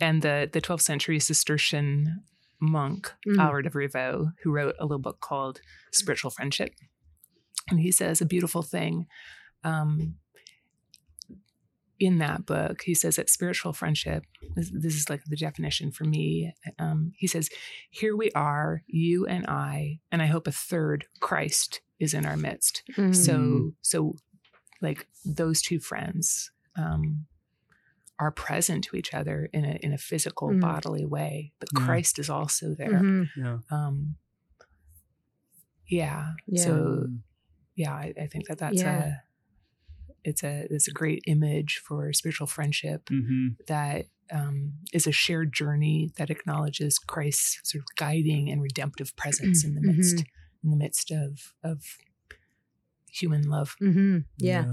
[0.00, 2.22] and the the 12th century Cistercian
[2.60, 3.36] monk Mm.
[3.36, 5.60] Aelred of Rievaulx, who wrote a little book called
[5.92, 6.70] Spiritual Friendship,
[7.70, 9.06] and he says a beautiful thing.
[9.64, 10.16] Um,
[12.02, 14.24] in that book, he says that spiritual friendship,
[14.56, 16.52] this, this is like the definition for me.
[16.78, 17.48] Um, he says,
[17.90, 22.36] Here we are, you and I, and I hope a third, Christ, is in our
[22.36, 22.82] midst.
[22.96, 23.14] Mhm.
[23.14, 24.16] So, so
[24.80, 27.26] like those two friends um,
[28.18, 30.60] are present to each other in a in a physical, Mm.
[30.60, 31.84] bodily way, but Yeah.
[31.86, 33.00] Christ is also there.
[33.00, 33.28] Mhm.
[33.36, 33.58] Yeah.
[33.70, 34.16] Um,
[35.86, 36.32] yeah.
[36.46, 36.64] Yeah.
[36.64, 37.06] So
[37.76, 39.04] yeah, I, I think that that's Yeah.
[39.04, 39.12] a
[40.24, 45.52] it's a it's a great image for spiritual friendship hmm that um, is a shared
[45.52, 50.24] journey that acknowledges Christ's sort of guiding and redemptive presence in the midst
[50.64, 51.82] in the midst of of
[53.12, 53.74] human love.
[53.78, 54.64] hmm yeah.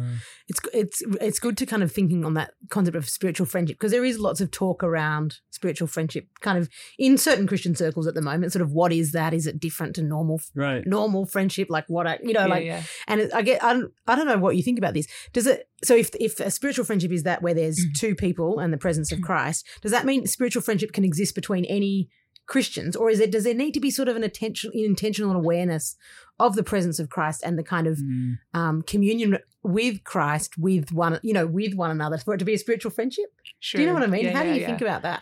[0.48, 3.92] it's it's it's good to kind of thinking on that concept of spiritual friendship because
[3.92, 8.14] there is lots of talk around spiritual friendship kind of in certain christian circles at
[8.16, 10.86] the moment sort of what is that is it different to normal Right.
[10.88, 12.84] normal friendship like what i you know Yeah, like yeah.
[13.08, 15.46] and it, i get I don't, I don't know what you think about this does
[15.48, 17.94] it so if if a spiritual friendship is that where there's Mhm.
[18.00, 19.24] two people and the presence of Mhm.
[19.24, 22.10] christ does that mean spiritual friendship can exist between any
[22.54, 25.96] christians or is it does there need to be sort of an attention intentional awareness
[26.40, 28.40] of the presence of christ and the kind of Mm.
[28.54, 32.54] um, communion with Christ, with one, you know, with one another, for it to be
[32.54, 33.26] a spiritual friendship.
[33.60, 33.78] Sure.
[33.78, 34.24] Do you know what I mean?
[34.24, 34.68] Yeah, How do you yeah.
[34.68, 35.22] think about that?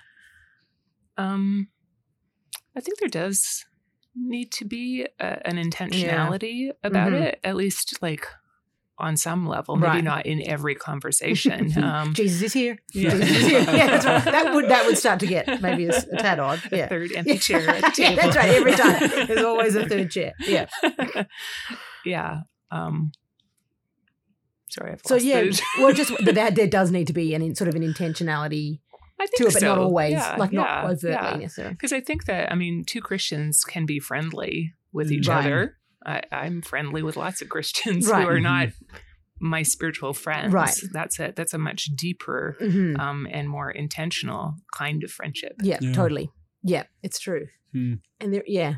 [1.18, 1.70] Um,
[2.76, 3.66] I think there does
[4.16, 7.22] need to be a, an intentionality about Mhm.
[7.22, 8.28] it, at least like
[9.00, 9.76] on some level.
[9.76, 10.04] Maybe Right.
[10.04, 11.72] not in every conversation.
[11.84, 12.80] um, Jesus is here.
[12.94, 13.12] Yeah.
[13.12, 13.60] Jesus is here.
[13.60, 14.26] Yeah, that's right.
[14.26, 16.62] That would that would start to get maybe a tad odd.
[16.72, 16.88] a Yeah.
[16.88, 18.50] third empty chair at Yeah, that's right.
[18.50, 20.34] Every time there's always a third chair.
[20.40, 20.66] Yeah.
[22.06, 22.42] yeah.
[22.72, 23.12] Um,
[24.70, 25.44] sorry, I've So yeah,
[25.80, 28.80] well, just that there does need to be an in, sort of an intentionality
[29.20, 31.74] I think to it, but not always, Yeah, like not overtly necessarily.
[31.74, 35.40] Because I think that I mean, two Christians can be friendly with each Right.
[35.46, 35.77] other.
[36.06, 38.24] I, I'm friendly with lots of Christians Right.
[38.24, 38.70] who are not
[39.40, 40.54] my spiritual friends.
[40.54, 40.76] Right.
[40.94, 43.00] That's a that's a much deeper Mhm.
[43.00, 45.54] um, and more intentional kind of friendship.
[45.62, 45.92] Yeah, Yeah.
[45.94, 46.30] totally.
[46.64, 47.48] Yeah, it's true.
[47.74, 47.96] Hmm.
[48.20, 48.76] And there, yeah.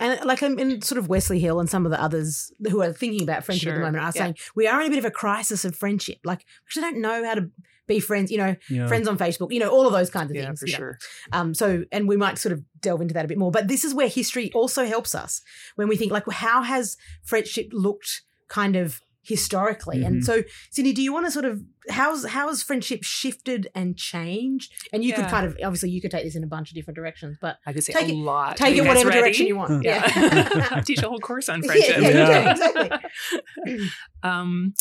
[0.00, 2.92] And like I'm in sort of Wesley Hill and some of the others who are
[2.92, 4.10] thinking about friendship at the moment are yeah.
[4.22, 6.18] saying we are in a bit of a crisis of friendship.
[6.24, 7.50] Like we actually don't know how to
[7.86, 8.86] be friends, you know, Yeah.
[8.86, 10.60] friends on Facebook, you know, all of those kinds of Yeah, things.
[10.60, 10.78] for you know.
[10.78, 10.98] sure.
[11.32, 13.50] Um, so, and we might sort of delve into that a bit more.
[13.50, 15.42] But this is where history also helps us
[15.74, 20.02] when we think, like, how has friendship looked kind of historically?
[20.04, 20.24] And Mhm.
[20.24, 24.72] so, Cindy, do you want to sort of how's how has friendship shifted and changed?
[24.92, 26.96] And you could kind of obviously you could take this in a bunch of different
[26.96, 28.56] directions, but I could say Take a it- lot.
[28.56, 29.20] take it whatever ready?
[29.20, 29.84] direction you want.
[29.84, 30.10] Yeah.
[30.16, 30.80] Yeah.
[30.86, 31.96] Teach a whole course on friendship.
[32.00, 32.50] yeah, you Yeah.
[32.52, 33.88] exactly.
[34.22, 34.74] Um,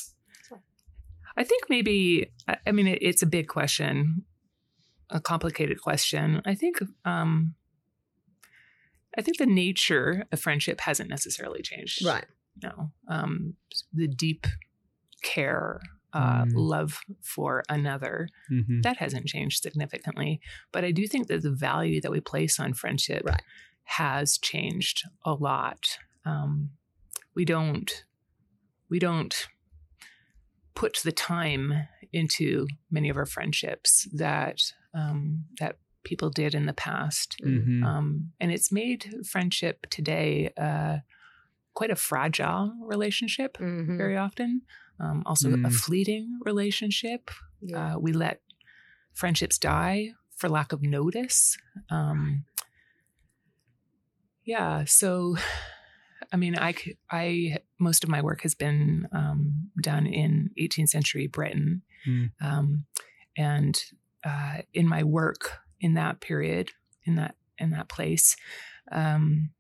[1.38, 4.24] I think maybe, I I mean, it, it's a big question,
[5.10, 6.42] a complicated question.
[6.46, 7.56] I think, um,
[9.18, 12.06] I think the nature of friendship hasn't necessarily changed.
[12.06, 12.26] Right.
[12.62, 12.92] No.
[13.08, 13.56] Um,
[13.94, 14.46] the deep
[15.22, 15.80] care,
[16.14, 16.52] uh, Mm.
[16.56, 18.82] love for another, Mhm.
[18.84, 20.42] that hasn't changed significantly.
[20.72, 23.42] But I do think that the value that we place on friendship Right.
[23.84, 26.00] has changed a lot.
[26.26, 26.72] Um,
[27.36, 28.06] we don't
[28.90, 29.48] we don't
[30.74, 31.74] put the time
[32.12, 37.84] into many of our friendships that um, that people did in the past, Mhm.
[37.84, 41.00] um, and it's made friendship today uh,
[41.80, 43.98] quite a fragile relationship Mhm.
[43.98, 44.62] very often.
[45.00, 45.74] Um, also, a Mm.
[45.86, 47.22] fleeting relationship
[47.62, 47.96] Yeah.
[47.96, 48.42] uh, we let
[49.14, 49.98] friendships die
[50.40, 51.58] for lack of notice.
[51.90, 52.46] Um,
[54.44, 55.38] yeah, so
[56.34, 56.76] I mean, I,
[57.10, 62.32] I, most of my work has been um, done in 18th century Britain, Mm.
[62.42, 62.86] um,
[63.38, 63.76] and
[64.24, 66.72] uh, in my work in that period,
[67.06, 68.36] in that in that place,
[68.92, 69.52] um,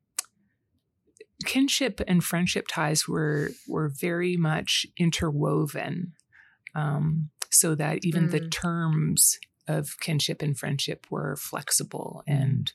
[1.46, 6.14] kinship and friendship ties were were very much interwoven
[6.76, 8.52] um, so that even the Mm.
[8.52, 12.72] terms of kinship and friendship were flexible and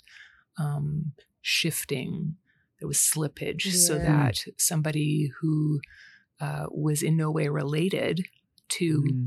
[0.58, 2.36] um, shifting.
[2.80, 5.80] There was slippage so that somebody who
[6.40, 8.26] uh, was in no way related
[8.70, 9.26] to Mm.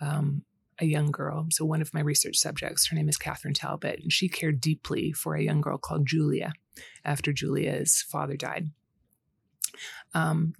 [0.00, 0.42] um,
[0.80, 1.46] a young girl.
[1.50, 5.12] So, one of my research subjects, her name is Catherine Talbot, and she cared deeply
[5.12, 6.52] for a young girl called Julia
[7.04, 8.70] after Julia's father died.
[10.14, 10.54] Um,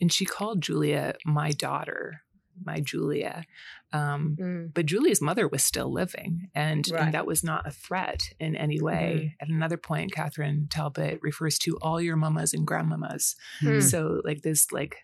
[0.00, 2.22] and she called Julia my daughter,
[2.62, 3.44] my Julia.
[3.92, 4.74] Um, Mm.
[4.74, 7.02] but Julia's mother was still living, and, Right.
[7.02, 9.36] and that was not a threat in any way.
[9.40, 13.36] At another point, Catherine Talbot refers to all your mamas and grandmamas.
[13.60, 13.82] Mm.
[13.82, 14.96] So, like this, like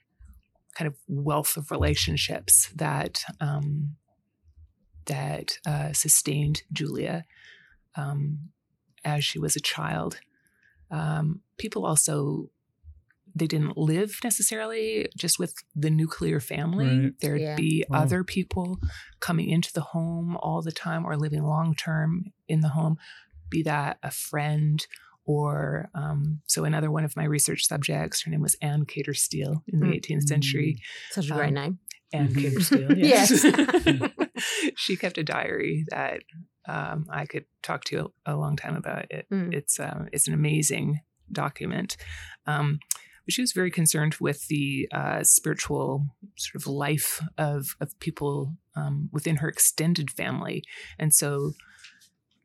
[0.75, 3.97] kind of wealth of relationships that um,
[5.09, 7.25] that uh, sustained Julia
[7.97, 8.51] um,
[9.05, 10.21] as she was a child.
[10.91, 12.51] Um, people also
[13.35, 16.87] they didn't live necessarily just with the nuclear family.
[17.05, 17.13] Right.
[17.21, 17.57] There'd Yeah.
[17.57, 18.01] be Wow.
[18.03, 18.81] other people
[19.21, 22.97] coming into the home all the time or living long term in the home,
[23.49, 24.85] be that a friend
[25.25, 29.63] or um, so another one of my research subjects, her name was Anne Cater Steele
[29.69, 29.95] in the Mm.
[29.97, 30.81] 18th century.
[31.11, 31.79] Such a great Um, name.
[32.13, 32.41] Anne Mhm.
[32.41, 33.45] Cater Steele, Yes.
[33.45, 34.11] yes.
[34.77, 36.21] she kept a diary that
[36.67, 39.11] um, I could talk to you a, a long time about.
[39.11, 39.53] It, Mm.
[39.55, 41.97] It's uh, it's an amazing document.
[42.47, 42.79] Um,
[43.25, 48.55] but she was very concerned with the uh, spiritual sort of life of of people
[48.75, 50.63] um, within her extended family,
[50.99, 51.53] and so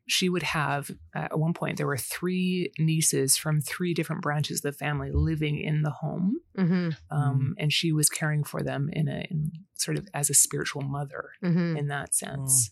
[0.06, 4.63] she would have at one point there were three nieces from three different branches of
[4.74, 6.89] the family living in the home Mm-hmm.
[7.16, 10.82] um, and she was caring for them in a in sort of as a spiritual
[10.82, 11.78] mother Mm-hmm.
[11.78, 12.72] in that sense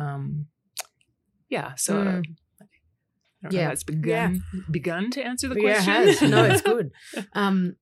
[0.00, 0.46] um,
[1.48, 2.36] yeah so uh, Mm.
[3.44, 3.70] I Yeah.
[3.72, 6.22] it's begun begun to answer the Yeah, it question has.
[6.30, 6.92] No, it's good.
[7.34, 7.76] Um,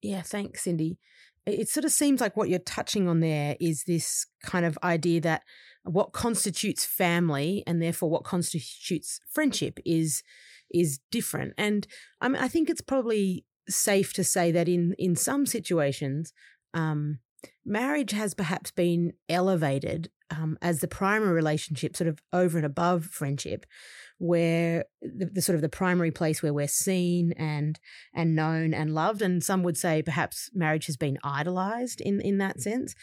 [0.00, 0.98] yeah, thanks, Cindy.
[1.44, 4.78] It it sort of seems like what you're touching on there is this kind of
[4.82, 5.42] idea that
[5.84, 10.22] what constitutes family and therefore what constitutes friendship is
[10.72, 11.52] is different.
[11.58, 11.86] And
[12.20, 16.32] I mean, I think it's probably safe to say that in in some situations,
[16.74, 17.18] um,
[17.64, 23.04] marriage has perhaps been elevated um, as the primary relationship, sort of over and above
[23.04, 23.66] friendship,
[24.18, 27.78] where the, the sort of the primary place where we're seen and
[28.14, 29.20] and known and loved.
[29.20, 32.94] And some would say perhaps marriage has been idolized in in that sense.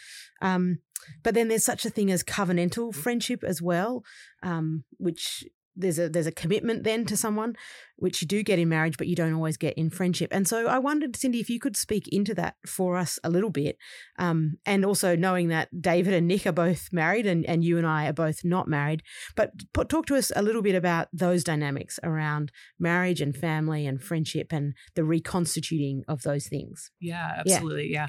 [0.42, 0.78] Um,
[1.22, 4.04] but then there's such a thing as covenantal friendship as well,
[4.42, 5.44] um, which
[5.76, 7.54] there's a there's a commitment then to someone
[7.96, 10.66] which you do get in marriage but you don't always get in friendship and so
[10.66, 13.76] i wondered cindy if you could speak into that for us a little bit
[14.18, 17.86] um, and also knowing that david and nick are both married and, and you and
[17.86, 19.02] i are both not married
[19.36, 19.52] but
[19.88, 24.52] talk to us a little bit about those dynamics around marriage and family and friendship
[24.52, 27.54] and the reconstituting of those things Yeah, Yeah.
[27.54, 27.92] absolutely.
[27.92, 28.08] Yeah.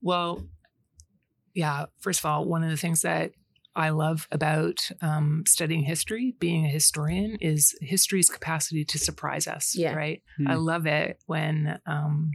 [0.00, 0.46] Well,
[1.54, 3.32] yeah, first of all, one of the things that
[3.74, 9.74] I love about um, studying history, being a historian, is history's capacity to surprise us.
[9.74, 9.94] Yeah.
[9.94, 10.22] Right.
[10.36, 10.48] Hmm.
[10.48, 12.32] I love it when um,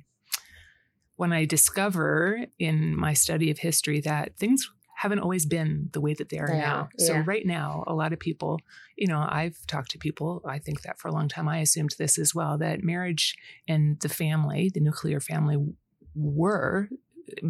[1.16, 6.16] when I discover in my study of history that things haven't always been the way
[6.16, 6.90] that they are They now.
[6.98, 7.24] So yeah.
[7.26, 8.60] right now, a lot of people,
[8.96, 10.42] you know, I've talked to people.
[10.44, 13.36] I think that for a long time, I assumed this as well that marriage
[13.68, 15.58] and the family, the nuclear family,
[16.16, 16.90] were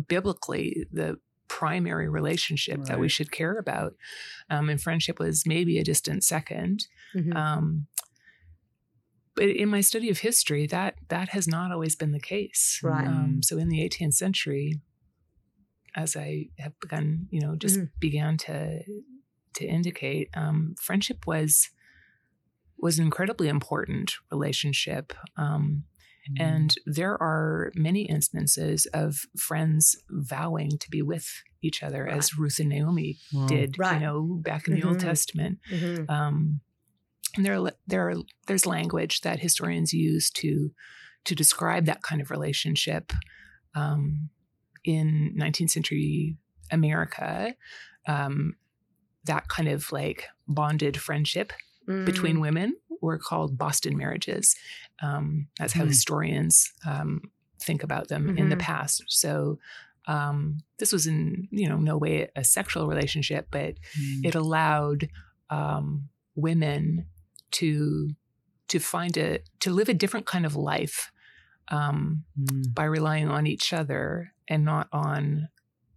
[0.08, 3.96] biblically the primary relationship that we should care about.
[4.50, 7.36] Um, and friendship was maybe a distant 2nd Mhm.
[7.36, 7.88] Um,
[9.36, 12.80] but in my study of history, that that has not always been the case.
[12.84, 13.08] Right.
[13.08, 14.82] Um, so in the 18th century,
[15.96, 17.92] as I have begun, you know, just Mhm.
[18.00, 18.84] began to
[19.54, 21.70] to indicate, um, friendship was
[22.80, 25.14] was an incredibly important relationship.
[25.36, 25.86] Um.
[26.40, 31.28] And there are many instances of friends vowing to be with
[31.62, 33.48] each other, as Ruth and Naomi Wow.
[33.48, 33.94] did, Right.
[33.96, 35.02] you know, back in the Old Mhm.
[35.02, 35.60] Testament.
[35.72, 36.10] Mhm.
[36.10, 36.62] Um,
[37.36, 38.16] and there, are, there, are,
[38.48, 40.72] there's language that historians use to
[41.26, 43.12] to describe that kind of relationship
[43.76, 44.30] um,
[44.86, 46.38] in 19th century
[46.72, 47.54] America.
[48.08, 48.56] Um,
[49.26, 51.52] that kind of like bonded friendship
[51.88, 52.06] Mm.
[52.06, 54.56] between women were called Boston marriages.
[55.02, 55.90] Um, that's how Hmm.
[55.90, 57.22] historians um,
[57.62, 58.60] think about them in the Mhm.
[58.60, 59.04] past.
[59.08, 59.60] So
[60.08, 64.26] um, this was in you know no way a sexual relationship, but Mm.
[64.26, 65.10] it allowed
[65.50, 67.08] um, women
[67.52, 68.10] to
[68.70, 71.12] to find a to live a different kind of life
[71.70, 72.74] um, Mm.
[72.74, 75.50] by relying on each other and not on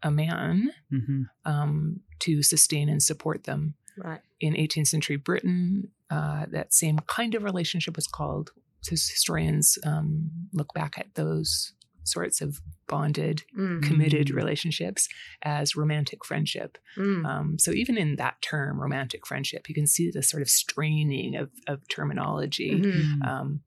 [0.02, 1.26] a man Mhm.
[1.44, 3.74] um, to sustain and support them.
[4.04, 8.50] Right In 18th century Britain, uh, that same kind of relationship was called.
[8.82, 13.82] So historians um, look back at those sorts of bonded, Mm.
[13.82, 14.34] committed Mm.
[14.36, 15.06] relationships
[15.42, 16.78] as romantic friendship.
[16.96, 17.24] Mm.
[17.26, 21.36] Um, so even in that term, romantic friendship, you can see the sort of straining
[21.36, 23.24] of, of terminology, Mhm.
[23.28, 23.60] um,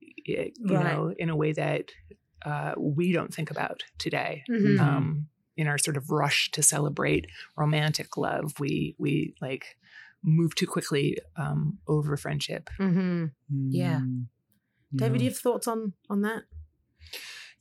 [0.00, 0.84] it- you Right.
[0.92, 1.90] know, in a way that
[2.44, 4.42] uh, we don't think about today.
[4.50, 4.80] Mhm.
[4.80, 9.76] Um, in our sort of rush to celebrate romantic love, we we like
[10.24, 12.70] move too quickly um, over friendship.
[12.78, 13.32] Mhm.
[13.50, 14.00] Yeah.
[14.00, 14.26] Mm.
[14.94, 15.24] David, Yeah.
[15.24, 16.44] you have thoughts on on that?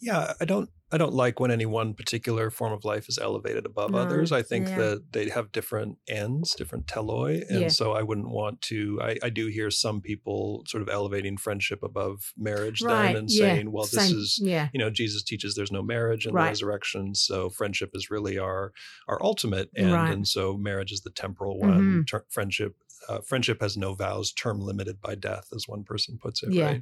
[0.02, 3.66] Yeah, I don't I don't like when any one particular form of life is elevated
[3.66, 4.34] above No, others.
[4.34, 4.78] I think yeah.
[4.78, 7.48] that they have different ends, different teloi.
[7.50, 7.68] And Yeah.
[7.70, 11.82] so I wouldn't want to I, I do hear some people sort of elevating friendship
[11.84, 13.08] above marriage right.
[13.14, 13.40] then and yeah.
[13.46, 14.68] saying, well, this is yeah.
[14.74, 16.46] you know, Jesus teaches there's no marriage in Right.
[16.46, 18.74] the resurrection, so friendship is really our
[19.08, 20.14] our ultimate end, Right.
[20.14, 21.80] and so marriage is the temporal one.
[22.04, 22.08] Mhm.
[22.08, 22.76] Ter- friendship
[23.10, 26.52] uh, friendship has no vows, term limited by death, as one person puts it.
[26.54, 26.66] Yeah.
[26.66, 26.82] Right,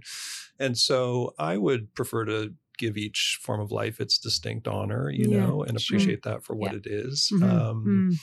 [0.60, 5.28] and so I would prefer to give each form of life its distinct honor, you
[5.28, 5.98] Yeah, know, and sure.
[5.98, 7.30] appreciate that for what it is.
[7.34, 7.44] Mhm.
[7.44, 8.18] Um, Mm.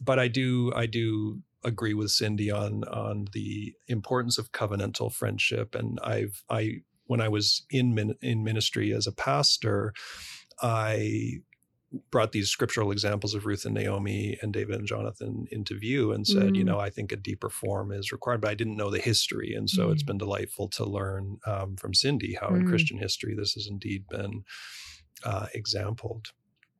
[0.00, 5.74] but I do I do agree with Cindy on on the importance of covenantal friendship
[5.74, 9.92] and I've I when I was in min, in ministry as a pastor
[10.62, 11.38] I
[12.10, 16.26] brought these scriptural examples of Ruth and Naomi and David and Jonathan into view and
[16.26, 16.66] said, you Mm.
[16.66, 19.54] know, I think a deeper form is required, but I didn't know the history.
[19.54, 22.68] And so it's been delightful to learn um, from Cindy how in Mm.
[22.68, 24.44] Christian history this has indeed been
[25.24, 26.28] uh, exampled.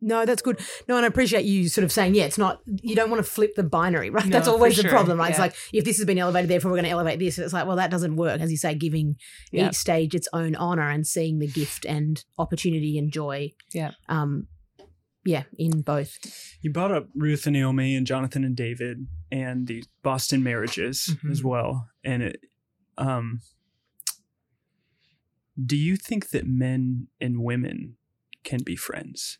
[0.01, 0.61] No, that's good.
[0.87, 3.31] No, and I appreciate you sort of saying, yeah, it's not, you don't want to
[3.31, 4.27] flip the binary, right?
[4.27, 4.91] No, that's always the sure.
[4.91, 5.31] problem, right?
[5.31, 7.39] It's like, if this has been elevated, therefore we're going to elevate this.
[7.39, 8.39] It's like, well, that doesn't work.
[8.41, 9.17] As you say, giving
[9.51, 9.69] Yeah.
[9.69, 13.53] each stage its own honor and seeing the gift and opportunity and joy.
[13.73, 13.93] Yeah.
[14.11, 14.49] Um,
[15.25, 16.19] yeah, in both.
[16.61, 21.31] You brought up Ruth and Naomi and Jonathan and David and the Boston marriages Mhm.
[21.31, 21.89] as well.
[22.05, 22.41] And it,
[22.99, 23.41] um,
[25.63, 27.97] do you think that men and women
[28.43, 29.39] can be friends?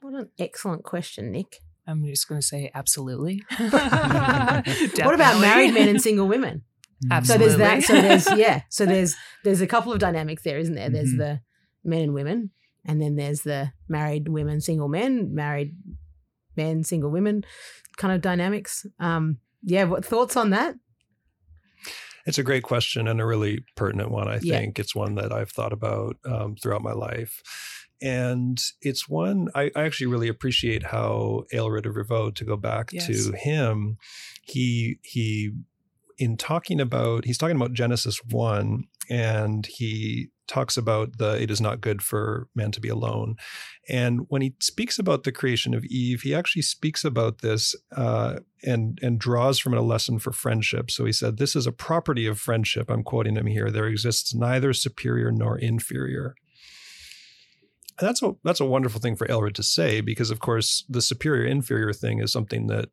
[0.00, 1.60] What an excellent question, Nick.
[1.86, 3.42] I'm just going to say absolutely.
[3.60, 6.62] What about married men and single women?
[7.10, 7.46] Absolutely.
[7.52, 7.82] So there's that.
[7.84, 8.62] So there's yeah.
[8.68, 10.90] So there's there's a couple of dynamics there, isn't there?
[10.90, 11.18] There's Mhm.
[11.18, 11.40] the
[11.84, 12.50] men and women,
[12.84, 15.74] and then there's the married women, single men, married
[16.56, 17.44] men, single women,
[17.96, 18.86] kind of dynamics.
[18.98, 19.84] Um, yeah.
[19.84, 20.74] What thoughts on that?
[22.26, 24.28] It's a great question and a really pertinent one.
[24.28, 24.58] I Yeah.
[24.58, 27.42] think it's one that I've thought about um, throughout my life.
[28.02, 32.92] And it's one I, I actually really appreciate how Aelred of Rievaulx, to go back
[32.92, 33.06] Yes.
[33.06, 33.98] to him,
[34.42, 35.52] he he
[36.18, 41.60] in talking about he's talking about Genesis one, and he talks about the it is
[41.60, 43.36] not good for man to be alone.
[43.88, 48.40] And when he speaks about the creation of Eve, he actually speaks about this uh,
[48.64, 50.90] and and draws from it a lesson for friendship.
[50.90, 53.70] So he said, "This is a property of friendship." I'm quoting him here.
[53.70, 56.34] There exists neither superior nor inferior.
[57.98, 61.02] And that's a that's a wonderful thing for Aelred to say because, of course, the
[61.02, 62.88] superior inferior thing is something that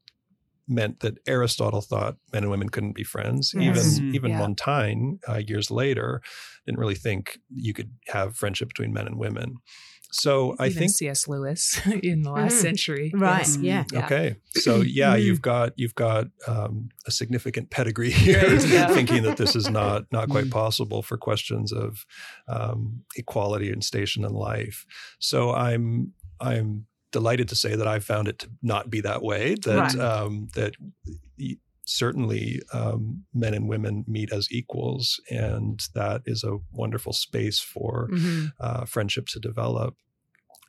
[0.68, 3.54] meant that Aristotle thought men and women couldn't be friends.
[3.58, 3.98] Yes.
[4.00, 4.40] Even even Yeah.
[4.40, 6.22] Montaigne, uh, years later,
[6.66, 9.56] didn't really think you could have friendship between men and women.
[10.10, 11.28] So I think C.S.
[11.28, 12.62] Lewis in the last Mhm.
[12.62, 13.12] century.
[13.14, 13.40] Right.
[13.40, 13.58] Yes.
[13.62, 13.84] Yeah.
[13.92, 14.06] Yeah.
[14.06, 18.88] Okay, so yeah, you've got you've got um, a significant pedigree here, Right, yeah.
[18.88, 20.52] thinking that this is not not quite Mm.
[20.52, 22.06] possible for questions of
[22.48, 24.86] um, equality and station in life.
[25.20, 29.56] So I'm I'm delighted to say that I found it to not be that way.
[29.64, 30.00] That Right.
[30.00, 30.74] um, that
[31.86, 38.10] certainly um, men and women meet as equals, and that is a wonderful space for
[38.12, 38.52] Mhm.
[38.60, 39.96] uh, friendship to develop.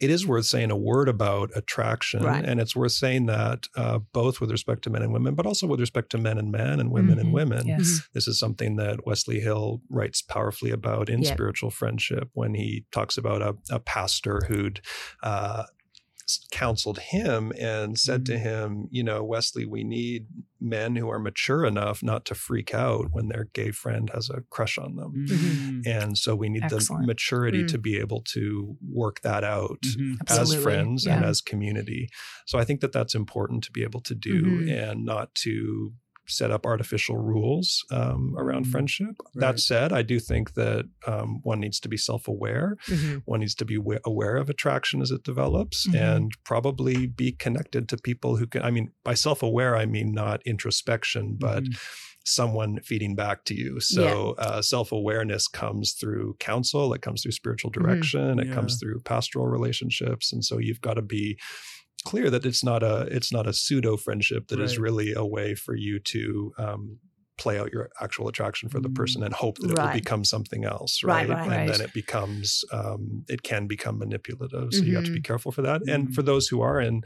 [0.00, 2.44] It is worth saying a word about attraction, Right.
[2.44, 5.66] and it's worth saying that uh, both with respect to men and women, but also
[5.66, 7.32] with respect to men and men and women and Mhm.
[7.32, 7.66] women.
[7.66, 8.02] Yes.
[8.14, 11.34] This is something that Wesley Hill writes powerfully about in Yeah.
[11.34, 14.80] spiritual friendship when he talks about a, a pastor who'd
[15.24, 15.68] uh, s-
[16.50, 20.26] counseled him and said to him, you know, Wesley, we need
[20.60, 24.42] men who are mature enough not to freak out when their gay friend has a
[24.50, 25.26] crush on them.
[25.28, 25.86] Mhm.
[25.86, 26.76] And so we need the
[27.06, 27.68] maturity Mm.
[27.68, 30.16] to be able to work that out Mhm.
[30.26, 30.62] as Absolutely.
[30.62, 32.08] friends and as community.
[32.46, 34.70] So I think that that's important to be able to do Mhm.
[34.90, 35.92] and not to
[36.28, 38.70] set up artificial rules um, around Mm.
[38.70, 39.14] friendship.
[39.34, 39.40] Right.
[39.40, 42.76] That said, I do think that um, one needs to be self aware.
[42.86, 43.22] Mhm.
[43.24, 45.94] One needs to be wa- aware of attraction as it develops Mhm.
[46.16, 48.62] and probably be connected to people who can.
[48.62, 51.78] I mean, by self aware, I mean not introspection, but Mhm.
[52.24, 53.80] someone feeding back to you.
[53.80, 57.74] So uh, self awareness comes through counsel, it comes through spiritual Mhm.
[57.80, 61.38] direction, it comes through pastoral relationships, and so you've got to be
[62.10, 64.84] clear that it's not a it's not a pseudo friendship that is Right.
[64.86, 66.98] really a way for you to um,
[67.42, 68.94] play out your actual attraction for the Mm.
[69.00, 69.84] person and hope that it Right.
[69.94, 71.58] will become something else Right, right, right.
[71.60, 72.48] and then it becomes
[72.78, 73.02] um,
[73.34, 75.24] it can become manipulative so you have to be Mhm.
[75.30, 76.14] careful for that and Mhm.
[76.16, 77.02] for those who are in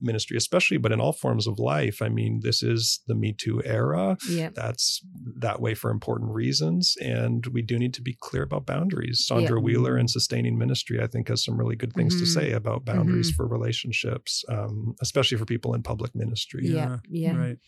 [0.00, 3.62] ministry especially but in all forms of life i mean this is the me too
[3.64, 4.50] era Yeah.
[4.54, 5.00] that's
[5.40, 9.50] that way for important reasons and we do need to be clear about boundaries sondra
[9.50, 9.54] Yeah.
[9.66, 12.34] wheeler in sustaining ministry i think has some really good things to Mhm.
[12.34, 16.98] say about boundaries for relationships um, especially for people in public ministry Yeah.
[17.08, 17.36] Yeah.
[17.36, 17.58] Right.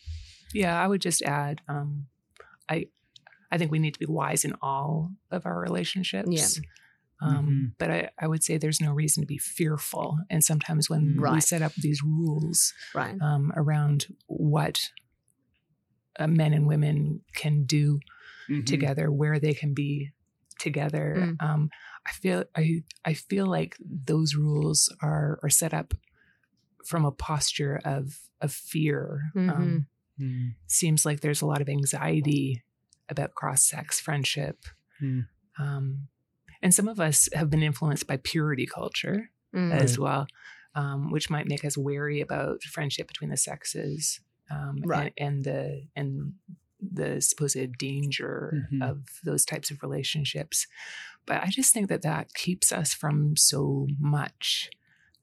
[0.55, 2.07] Yeah, I would just add, um,
[2.69, 2.87] I,
[3.51, 6.29] I think we need to be wise in all of our relationships.
[6.31, 6.63] Yeah.
[7.21, 7.75] Um, Mhm.
[7.79, 10.19] But I, I would say there's no reason to be fearful.
[10.29, 13.17] And sometimes when we set up these rules Right.
[13.21, 14.91] um, around what
[16.19, 18.01] uh, men and women can do
[18.49, 18.65] Mhm.
[18.67, 20.13] together, where they can be
[20.59, 21.15] together.
[21.39, 21.43] Mm.
[21.43, 21.71] Um,
[22.07, 25.93] I feel I I feel like those rules are are set up
[26.87, 29.33] from a posture of of fear.
[29.35, 29.51] Mhm.
[29.51, 29.87] Um,
[30.19, 30.55] Mm.
[30.67, 32.63] seems like there's a lot of anxiety
[33.11, 34.65] about cross sex friendship.
[35.03, 35.27] Mm.
[35.59, 36.09] Um,
[36.67, 39.73] and some of us have been influenced by purity culture Mm.
[39.73, 40.27] as well,
[40.75, 45.13] um, which might make us wary about friendship between the sexes um, Right.
[45.17, 46.35] and, and the and
[46.99, 48.83] the supposed danger Mhm.
[48.91, 50.67] of those types of relationships.
[51.25, 54.71] But I just think that that keeps us from so much.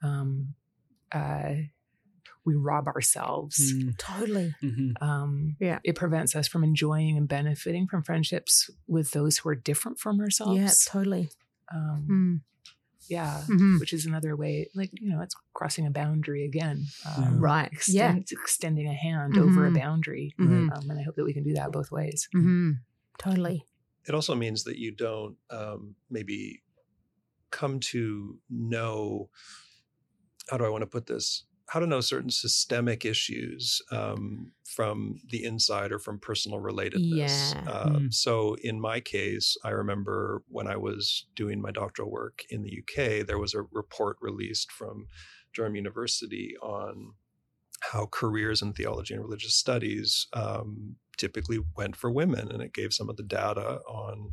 [0.01, 0.55] Um,
[1.11, 1.55] uh,
[2.45, 3.73] we rob ourselves.
[3.73, 3.97] Mm.
[3.97, 4.53] Totally.
[4.61, 5.01] Mhm.
[5.01, 5.79] Um, Yeah.
[5.83, 10.19] It prevents us from enjoying and benefiting from friendships with those who are different from
[10.19, 10.57] ourselves.
[10.59, 10.71] Yeah.
[10.91, 11.29] Totally.
[11.73, 12.41] Um, Mm.
[13.09, 13.43] Yeah.
[13.47, 13.79] Mhm.
[13.79, 16.85] Which is another way, like, you know, it's crossing a boundary again.
[17.05, 17.11] Yeah.
[17.15, 17.87] Um, Right.
[17.87, 18.15] Yeah.
[18.31, 20.33] Extending a hand over a boundary.
[20.39, 20.71] Mhm.
[20.75, 22.27] Um, and I hope that we can do that both ways.
[22.33, 22.71] hmm
[23.19, 23.65] Totally.
[24.05, 26.61] it also means that you don't um, maybe
[27.51, 29.29] come to know
[30.49, 31.45] how do I want to put this?
[31.73, 37.55] How to know certain systemic issues um, from the inside or from personal relatedness.
[37.55, 37.63] Yeah.
[37.67, 38.13] Uh, Mm.
[38.13, 42.77] So, in my case, I remember when I was doing my doctoral work in the
[42.81, 45.07] UK, there was a report released from
[45.55, 47.13] Durham University on
[47.81, 52.93] how careers in theology and religious studies um, typically went for women, and it gave
[52.93, 54.31] some of the data on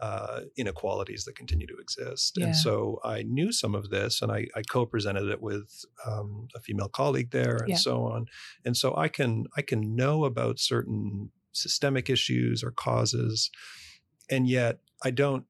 [0.00, 2.36] uh, inequalities that continue to exist.
[2.36, 2.46] Yeah.
[2.46, 6.60] And so I knew some of this, and I, I co-presented it with um, a
[6.60, 7.76] female colleague there, and Yeah.
[7.76, 8.26] so on.
[8.64, 13.50] And so I can I can know about certain systemic issues or causes,
[14.30, 15.44] and yet I don't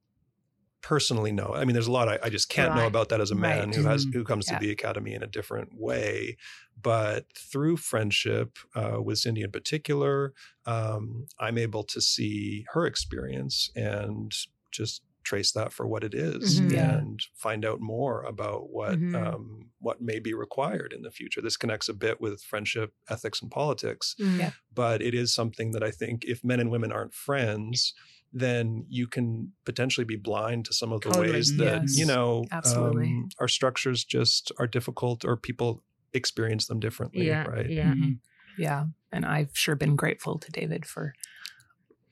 [0.82, 1.52] personally know.
[1.54, 3.66] I mean, there's a lot I, I just can't know about that as a man
[3.68, 3.74] Right.
[3.76, 4.12] who has Mhm.
[4.14, 4.58] who comes Yeah.
[4.58, 6.36] to the academy in a different way.
[6.80, 10.34] But through friendship uh, with Cindy in particular,
[10.66, 14.32] um, I'm able to see her experience and
[14.72, 16.76] just trace that for what it is Mhm.
[16.98, 19.14] And find out more about what Mhm.
[19.14, 21.40] um, what may be required in the future.
[21.40, 24.50] This connects a bit with friendship, ethics, and politics Yeah.
[24.74, 27.94] but it is something that I think if men and women aren't friends,
[28.32, 31.32] then you can potentially be blind to some of the Totally.
[31.32, 31.98] ways that Yes.
[31.98, 35.82] you know um, our structures just are difficult or people
[36.14, 37.26] experience them differently.
[37.26, 37.44] Yeah.
[37.44, 37.68] Right.
[37.70, 37.92] Yeah.
[37.94, 38.18] Mhm.
[38.58, 38.86] Yeah.
[39.10, 41.14] And I've sure been grateful to David for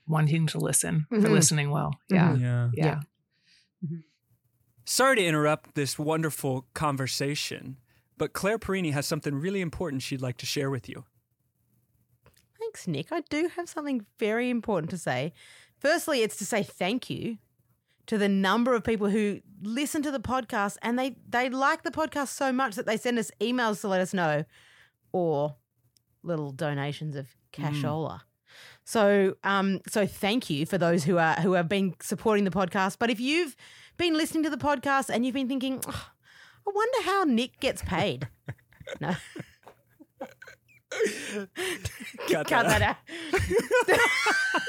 [0.07, 1.31] wanting to listen, for Mhm.
[1.31, 1.93] listening well.
[2.11, 2.33] Yeah.
[2.35, 2.41] Mhm.
[2.41, 2.71] Yeah.
[2.75, 3.01] Yeah.
[4.85, 7.77] Sorry to interrupt this wonderful conversation,
[8.18, 11.05] but Claire Perini has something really important she'd like to share with you.
[12.59, 13.12] Thanks, Nick.
[13.12, 15.33] I do have something very important to say.
[15.81, 17.39] Firstly, it's to say thank you
[18.07, 21.91] to the number of people who listen to the podcast and they they like the
[21.91, 24.45] podcast so much that they send us emails to let us know
[25.12, 25.57] or
[26.22, 28.20] little donations of cashola.
[28.85, 32.97] So um so thank you for those who are who have been supporting the podcast.
[32.99, 33.57] But if you've
[33.97, 36.11] been listening to the podcast and you've been thinking, "Oh,
[36.68, 38.28] I wonder how Nick gets paid.
[39.01, 39.14] no.
[41.31, 41.49] Cut
[42.28, 42.97] Cut that that out.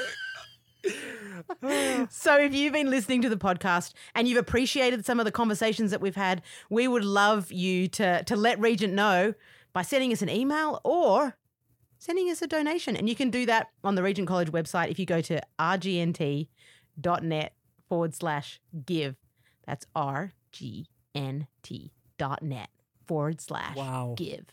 [2.10, 5.90] so if you've been listening to the podcast and you've appreciated some of the conversations
[5.90, 9.34] that we've had, we would love you to to let Regent know
[9.72, 11.36] by sending us an email or
[11.98, 12.96] sending us a donation.
[12.96, 17.52] And you can do that on the Regent College website if you go to rgnt.net
[17.88, 19.16] forward slash give.
[19.66, 22.68] That's R-G-N-T dot net
[23.06, 24.14] forward slash Wow.
[24.16, 24.46] give.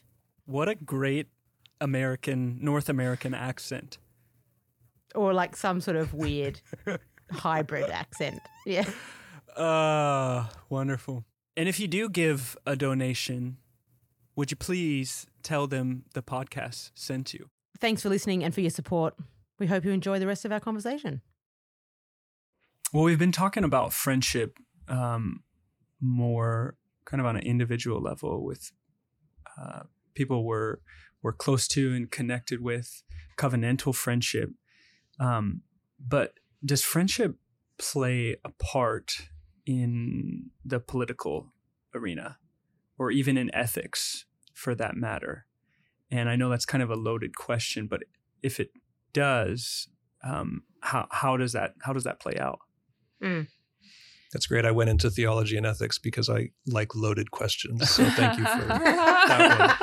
[0.45, 1.27] What a great
[1.81, 3.97] American, North American accent.
[5.15, 6.61] Or like some sort of weird
[7.31, 8.39] hybrid accent.
[8.65, 8.89] Yeah.
[9.55, 11.25] Uh, wonderful.
[11.57, 13.57] And if you do give a donation,
[14.35, 17.49] would you please tell them the podcast sent you?
[17.79, 19.15] Thanks for listening and for your support.
[19.57, 21.21] We hope you enjoy the rest of our conversation.
[22.93, 24.57] Well, we've been talking about friendship
[24.87, 25.43] um,
[26.01, 28.71] more kind of on an individual level with
[29.59, 29.81] uh,
[30.13, 30.77] people we're,
[31.21, 33.03] we're close to and connected with,
[33.37, 34.51] covenantal friendship.
[35.19, 35.61] Um,
[35.99, 37.35] but does friendship
[37.77, 39.29] play a part
[39.65, 41.53] in the political
[41.93, 42.37] arena
[42.97, 45.45] or even in ethics for that matter?
[46.11, 48.01] And I know that's kind of a loaded question, but
[48.41, 48.71] if it
[49.13, 49.89] does,
[50.23, 52.59] um, how, how does that how does that play out?
[54.31, 54.65] That's great.
[54.65, 57.89] I went into theology and ethics because I like loaded questions.
[57.89, 59.79] So thank you for that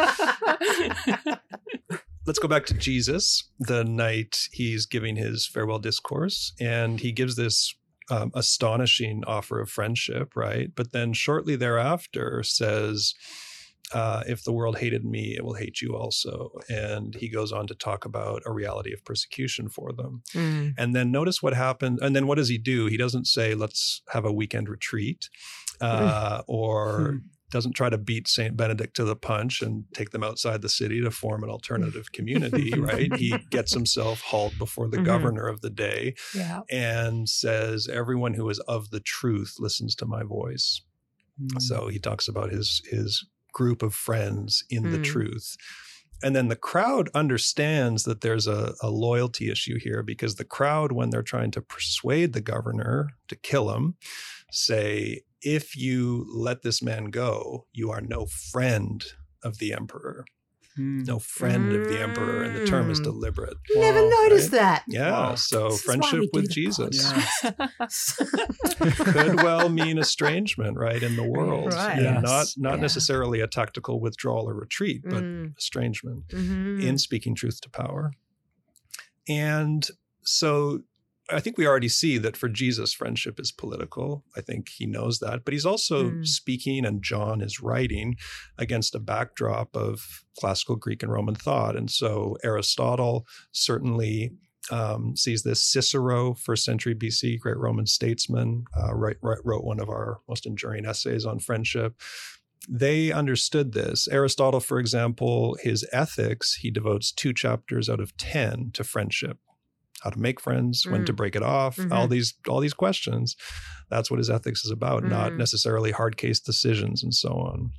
[1.19, 1.99] one.
[2.27, 7.37] Let's go back to Jesus, the night he's giving his farewell discourse, and he gives
[7.37, 7.73] this
[8.11, 10.71] um, astonishing offer of friendship, right?
[10.75, 13.15] But then shortly thereafter says,
[13.93, 16.51] uh, if the world hated me, it will hate you also.
[16.69, 20.23] And he goes on to talk about a reality of persecution for them.
[20.77, 22.01] And then notice what happened.
[22.03, 22.87] And then what does he do?
[22.87, 25.29] He doesn't say, let's have a weekend retreat
[25.81, 27.21] uh, or
[27.51, 28.57] doesn't try to beat St.
[28.57, 32.73] Benedict to the punch and take them outside the city to form an alternative community,
[32.79, 33.15] right?
[33.15, 35.05] He gets himself hauled before the Mhm.
[35.05, 36.63] governor of the day yeah.
[36.71, 40.83] and says, everyone who is of the truth listens to my voice.
[41.41, 41.61] Mm.
[41.63, 45.05] So he talks about his his group of friends in the Mm.
[45.05, 45.57] truth.
[46.23, 50.91] And then the crowd understands that there's a, a loyalty issue here because the crowd,
[50.93, 53.97] when they're trying to persuade the governor to kill him,
[54.51, 59.05] say, if you let this man go, you are no friend
[59.43, 60.25] of the emperor.
[60.79, 61.07] Mm.
[61.07, 63.05] no friend of the emperor, and the term is Mm.
[63.05, 63.57] deliberate.
[63.77, 64.61] Never noticed right?
[64.61, 64.85] that.
[64.87, 65.35] Yeah, Wow.
[65.37, 69.13] so This is why we friendship with Jesus podcast.
[69.13, 71.73] could well mean estrangement, right, in the world.
[71.73, 71.97] Right.
[72.03, 72.23] Yeah, Yes.
[72.23, 72.83] Not not Yeah.
[72.83, 76.83] necessarily a tactical withdrawal or retreat, but Mm, estrangement mhm.
[76.83, 78.13] in speaking truth to power.
[79.27, 79.89] And
[80.25, 80.83] so
[81.29, 84.25] I think we already see that for Jesus, friendship is political.
[84.37, 85.45] I think he knows that.
[85.45, 86.27] But he's also Mm.
[86.27, 88.17] speaking, and John is writing
[88.59, 91.77] against a backdrop of classical Greek and Roman thought.
[91.77, 94.33] And so Aristotle certainly
[94.71, 95.63] um, sees this.
[95.63, 100.45] Cicero, first century BC, great Roman statesman, uh, write, write, wrote one of our most
[100.45, 101.95] enduring essays on friendship
[102.69, 104.09] they understood this.
[104.09, 109.39] Aristotle, for example, his ethics, he devotes two chapters out of 10 to friendship.
[110.03, 111.17] How to make friends, when to Mm.
[111.17, 112.11] break it off, all Mhm.
[112.11, 113.35] these all these questions.
[113.91, 115.39] That's what his ethics is about, not Mm.
[115.39, 117.73] necessarily hard case decisions and so on.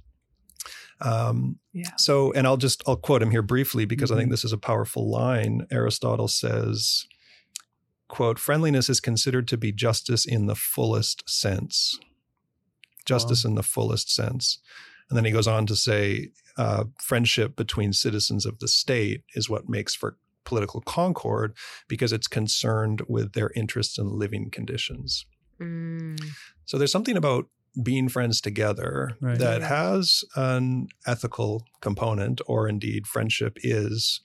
[1.00, 1.96] Um, Yeah.
[1.98, 4.32] so, and I'll just I'll quote him here briefly because I think Mhm.
[4.32, 5.68] this is a powerful line.
[5.70, 7.06] Aristotle says,
[8.08, 12.00] "quote Friendliness is considered to be justice in the fullest sense.
[13.06, 14.60] Justice in the fullest sense."
[15.10, 19.50] And then he goes on to say, uh, "Friendship between citizens of the state is
[19.50, 20.18] what makes for
[20.48, 21.50] political concord
[21.88, 25.26] because it's concerned with their interests and living conditions."
[25.62, 26.20] Mm.
[26.66, 27.46] So there's something about
[27.84, 29.38] being friends together Right.
[29.40, 29.68] that Yeah.
[29.68, 34.22] has an ethical component, or indeed, friendship is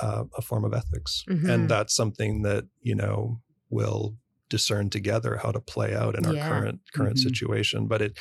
[0.00, 1.48] uh, a form of ethics, Mhm.
[1.52, 4.16] and that's something that you know will
[4.48, 6.48] discern together how to play out in our Yeah.
[6.48, 7.22] current current Mhm.
[7.28, 7.88] situation.
[7.88, 8.12] But it,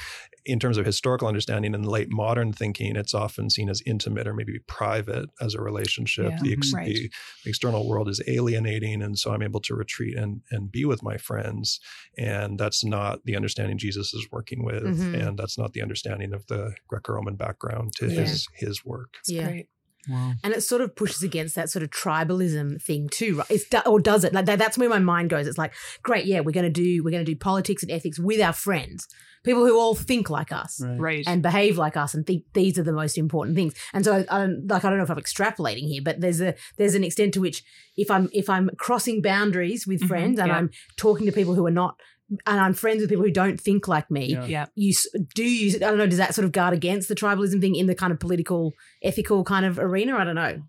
[0.47, 4.33] in terms of historical understanding and late modern thinking, it's often seen as intimate or
[4.33, 6.31] maybe private as a relationship.
[6.31, 6.85] Yeah, the, ex- right.
[6.95, 7.11] the
[7.45, 11.17] external world is alienating, and so I'm able to retreat and and be with my
[11.17, 11.79] friends
[12.17, 15.27] and that's not the understanding Jesus is working with, Mhm.
[15.27, 18.21] and that's not the understanding of the Greco-Roman background to Yeah.
[18.21, 19.15] his his work.
[19.19, 19.47] It's Yeah.
[19.49, 19.67] great.
[20.09, 20.33] Wow.
[20.43, 23.47] And it sort of pushes against that sort of tribalism thing too, right?
[23.49, 24.33] It's, or does it?
[24.33, 25.47] Like that, that's where my mind goes.
[25.47, 28.19] It's like, great, yeah, we're going to do we're going to do politics and ethics
[28.19, 29.07] with our friends,
[29.43, 30.81] people who all think like us.
[30.83, 30.99] Right.
[30.99, 31.23] Right.
[31.27, 33.73] and behave like us and think these are the most important things.
[33.93, 36.41] And so I, I don't like I don't know if I'm extrapolating here, but there's
[36.41, 37.63] a there's an extent to which
[37.95, 40.57] if I'm if I'm crossing boundaries with Mhm, friends and yeah.
[40.57, 41.99] I'm talking to people who are not
[42.45, 44.45] and I'm friends with people who don't think like me, Yeah.
[44.45, 44.65] yeah.
[44.75, 47.61] you s- do you I don't know does that sort of guard against the tribalism
[47.61, 50.15] thing in the kind of political ethical kind of arena?
[50.17, 50.61] I don't know.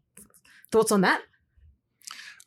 [0.70, 1.20] Thoughts on that?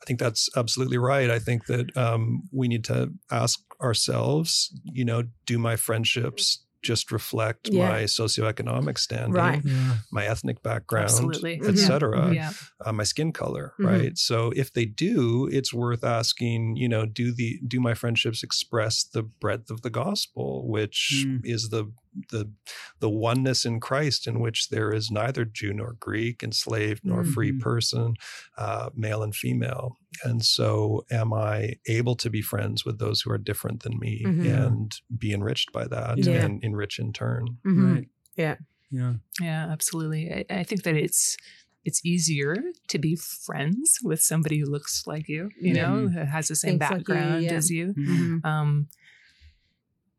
[0.01, 1.29] I think that's absolutely right.
[1.29, 7.11] I think that um, we need to ask ourselves, you know, do my friendships just
[7.11, 7.89] reflect Yeah.
[7.89, 9.61] my socioeconomic standing, Right.
[9.63, 9.97] Yeah.
[10.11, 11.59] my ethnic background, Absolutely.
[11.59, 11.69] Mhm.
[11.69, 12.51] etc., Yeah.
[12.85, 13.85] uh, my skin color, Mhm.
[13.85, 14.17] right?
[14.17, 19.03] So if they do, it's worth asking, you know, do the do my friendships express
[19.03, 21.41] the breadth of the gospel, which Mm.
[21.45, 21.91] is the
[22.29, 22.51] the
[22.99, 27.51] the oneness in Christ, in which there is neither Jew nor Greek, enslaved nor free
[27.51, 27.59] Mhm.
[27.61, 28.13] person,
[28.57, 29.95] uh, male and female.
[30.23, 34.23] And so, am I able to be friends with those who are different than me
[34.25, 34.65] Mhm.
[34.67, 36.45] and be enriched by that Yeah.
[36.45, 37.57] and enrich in turn?
[37.65, 37.95] Mhm.
[37.95, 38.07] Right.
[38.35, 38.55] Yeah.
[38.91, 39.13] Yeah.
[39.39, 40.31] Yeah, absolutely.
[40.33, 41.37] I, I think that it's
[41.83, 42.55] it's easier
[42.89, 45.87] to be friends with somebody who looks like you, you Yeah.
[45.89, 47.53] know, who has the same Thinks like you, background yeah.
[47.53, 47.93] as you.
[47.95, 48.41] Mhm.
[48.41, 48.45] Mhm.
[48.45, 48.87] Um,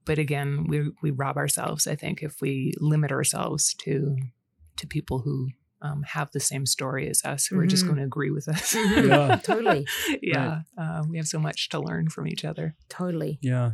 [0.04, 1.86] but again, we we rob ourselves.
[1.86, 4.16] I think if we limit ourselves to
[4.76, 5.48] to people who
[5.82, 7.88] um, have the same story as us, who are just Mhm.
[7.88, 8.72] going to agree with us.
[8.74, 9.08] Mhm.
[9.08, 9.36] Yeah.
[9.42, 9.86] Totally.
[10.22, 12.76] yeah, uh, we have so much to learn from each other.
[12.88, 13.38] Totally.
[13.42, 13.72] Yeah.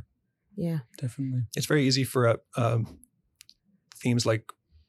[0.56, 0.78] Yeah.
[0.96, 1.42] Definitely.
[1.56, 2.98] it's very easy for uh, um,
[3.94, 4.44] themes like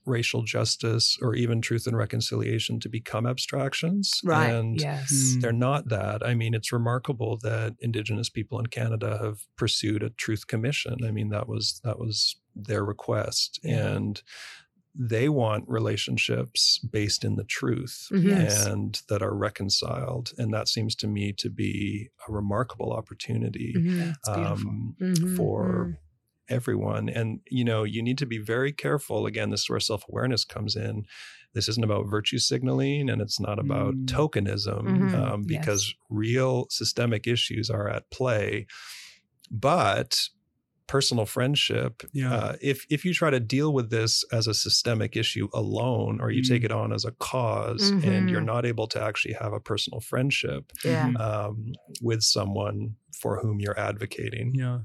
[0.10, 4.20] racial justice or even truth and reconciliation to become abstractions.
[4.24, 4.49] Right.
[4.49, 5.36] And Yes.
[5.39, 6.26] They're not that.
[6.26, 10.97] I mean, it's remarkable that Indigenous people in Canada have pursued a truth commission.
[11.05, 13.95] I mean, that was that was their request, Yeah.
[13.95, 14.22] and
[14.95, 18.24] they want relationships based in the truth Mhm.
[18.24, 18.66] Yes.
[18.66, 20.34] and that are reconciled.
[20.38, 23.97] And that seems to me to be a remarkable opportunity Mhm.
[23.97, 24.70] Yeah, it's beautiful.
[24.70, 25.36] um, Mhm.
[25.38, 25.99] for
[26.50, 27.10] everyone.
[27.10, 29.26] And, you know, you need to be very careful.
[29.26, 31.06] Again, this is where self awareness comes in.
[31.54, 34.06] This isn't about virtue signaling and it's not about Mm.
[34.06, 35.14] tokenism Mhm.
[35.16, 35.60] um, Yes.
[35.60, 38.68] because real systemic issues are at play.
[39.52, 40.30] But
[40.88, 42.34] personal friendship Yeah.
[42.34, 46.32] uh, if if you try to deal with this as a systemic issue alone or
[46.32, 46.47] you Mm.
[46.47, 48.45] take it on as a because and you're Mhm.
[48.45, 51.10] not able to actually have a personal friendship Yeah.
[51.12, 54.80] Um, with someone for whom you're advocating Yeah.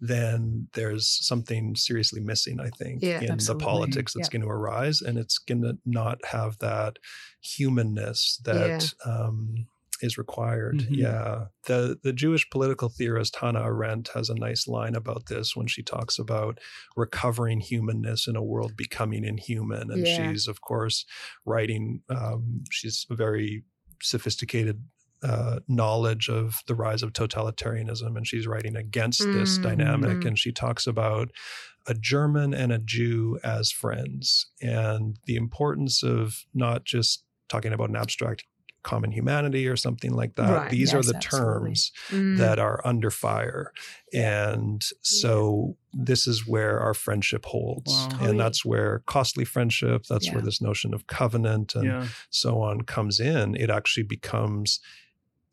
[0.00, 3.64] Then there's something seriously missing, I think, Yeah, in absolutely.
[3.64, 4.32] the politics that's Yeah.
[4.38, 5.00] going to arise.
[5.02, 6.98] And it's going to not have that
[7.40, 9.66] humanness, that um,
[10.02, 10.80] is required.
[10.80, 10.96] Mhm.
[10.96, 11.46] Yeah.
[11.66, 15.82] The the Jewish political theorist Hannah Arendt has a nice line about this when she
[15.82, 16.58] talks about
[16.96, 19.90] recovering humanness in a world becoming inhuman.
[19.90, 20.30] And Yeah.
[20.32, 21.06] she's of course
[21.46, 23.64] writing um, she's a very
[24.02, 24.84] sophisticated
[25.26, 30.26] uh, knowledge of the rise of totalitarianism and she's writing against this Mm, dynamic mm.
[30.26, 31.30] and she talks about
[31.86, 37.90] a German and a Jew as friends and the importance of not just talking about
[37.90, 38.44] an abstract
[38.82, 40.48] common humanity or something like that.
[40.56, 41.50] Right, These are the absolutely.
[41.70, 42.38] terms Mm.
[42.38, 43.72] that are under fire.
[44.12, 47.90] And so this is where our friendship holds.
[47.92, 48.08] Wow.
[48.10, 48.30] Totally.
[48.30, 52.06] And that's where costly friendship, that's where this notion of covenant and Yeah.
[52.30, 53.56] so on comes in.
[53.56, 54.78] It actually becomes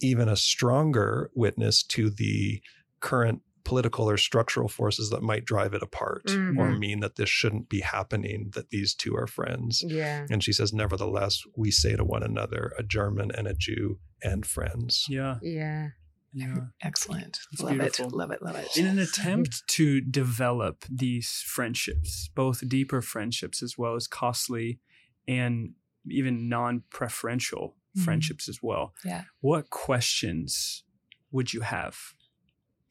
[0.04, 2.62] even a stronger witness to the
[3.00, 6.34] current political or structural forces that might drive it apart or
[6.68, 6.80] Mhm.
[6.80, 9.82] mean that this shouldn't be happening, that these two are friends.
[9.88, 10.26] yeah.
[10.30, 14.46] And she says, Nevertheless, we say to one another, a German and a Jew and
[14.46, 15.06] friends.
[15.08, 15.38] Yeah.
[15.42, 15.92] Yeah.
[16.34, 16.56] Yeah.
[16.82, 17.40] Excellent.
[17.52, 18.08] That's love beautiful.
[18.08, 18.12] it.
[18.14, 18.42] Love it.
[18.42, 18.76] Love it.
[18.78, 24.80] In an attempt to develop these friendships, both deeper friendships as well as costly
[25.26, 25.74] and
[26.10, 28.04] even non preferential Mhm.
[28.04, 28.94] friendships as well.
[29.06, 29.24] Yeah.
[29.42, 30.84] What questions
[31.32, 31.98] would you have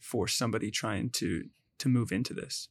[0.00, 1.44] for somebody trying to
[1.78, 2.68] to move into this?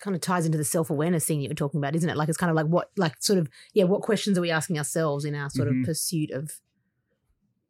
[0.00, 2.16] Kind of ties into the self awareness thing that you were talking about, isn't it?
[2.16, 3.84] Like it's kind of like what, like sort of, yeah.
[3.84, 5.80] What questions are we asking ourselves in our sort Mhm.
[5.80, 6.60] of pursuit of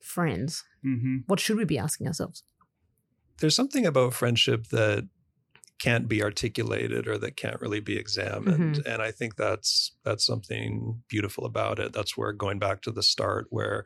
[0.00, 0.64] friends?
[0.84, 1.18] Mm-hmm.
[1.26, 2.42] What should we be asking ourselves?
[3.38, 5.08] There's something about friendship that
[5.78, 8.80] can't be articulated or that can't really be examined.
[8.86, 11.92] And i think that's that's something beautiful about it.
[11.92, 13.84] That's where going back to the start where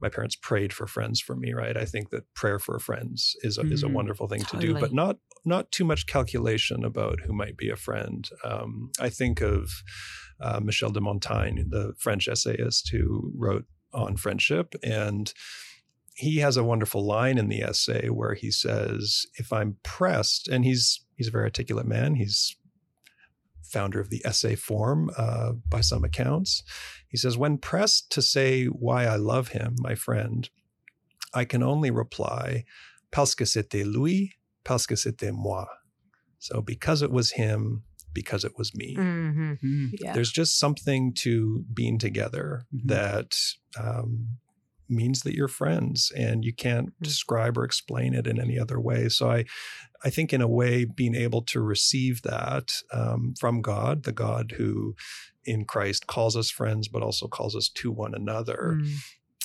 [0.00, 1.76] my parents prayed for friends for me right?
[1.76, 3.92] I think that prayer for friends is a, is a Mhm.
[3.94, 7.76] wonderful thing to do but not not too much calculation about who might be a
[7.76, 8.28] friend.
[8.44, 9.82] Um, i think of
[10.40, 15.32] uh, michel de montaigne the french essayist who wrote on friendship and
[16.14, 20.64] he has a wonderful line in the essay where he says if i'm pressed and
[20.64, 22.56] he's he's a very articulate man he's
[23.62, 26.62] founder of the essay form uh, by some accounts
[27.08, 30.50] he says when pressed to say why i love him my friend
[31.32, 32.64] i can only reply
[33.10, 34.32] parce que c'était lui
[34.64, 35.64] parce que c'était moi
[36.38, 39.52] so because it was him because it was me Mm-hmm.
[39.64, 39.88] Mm.
[40.00, 40.12] Yeah.
[40.12, 42.88] there's just something to being together Mhm.
[42.88, 43.38] that
[43.78, 44.38] um,
[44.88, 47.04] means that you're friends and you can't Mm.
[47.04, 49.44] describe or explain it in any other way so i
[50.04, 54.54] i think in a way being able to receive that um, from god the god
[54.58, 54.94] who
[55.44, 58.94] in christ calls us friends but also calls us to one another Mm.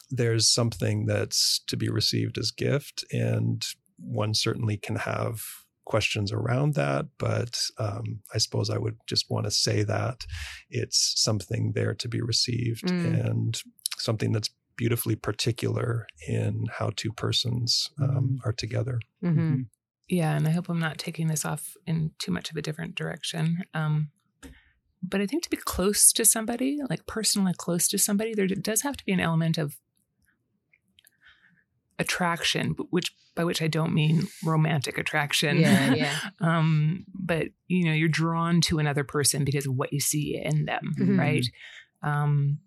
[0.09, 3.65] there's something that's to be received as gift and
[3.97, 5.41] one certainly can have
[5.85, 10.25] questions around that but um, i suppose i would just want to say that
[10.69, 13.27] it's something there to be received Mm.
[13.29, 13.61] and
[13.97, 19.61] something that's beautifully particular in how two persons um, are together Mm-hmm.
[20.09, 22.95] Yeah, and I hope I'm not taking this off in too much of a different
[22.95, 23.63] direction.
[23.73, 24.11] Um,
[25.03, 28.81] but I think to be close to somebody, like personally close to somebody, there does
[28.83, 29.75] have to be an element of
[31.99, 35.57] attraction, which by which I don't mean romantic attraction.
[35.57, 36.15] Yeah, yeah.
[36.41, 40.65] um, but you know, you're drawn to another person because of what you see in
[40.65, 41.19] them, Mhm.
[41.19, 41.45] right?
[42.01, 42.59] Um,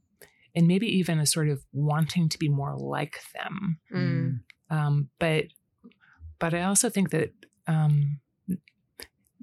[0.54, 4.40] and maybe even a sort of wanting to be more like them Mm.
[4.68, 5.46] um, but
[6.40, 7.30] but I also think that
[7.66, 8.18] um,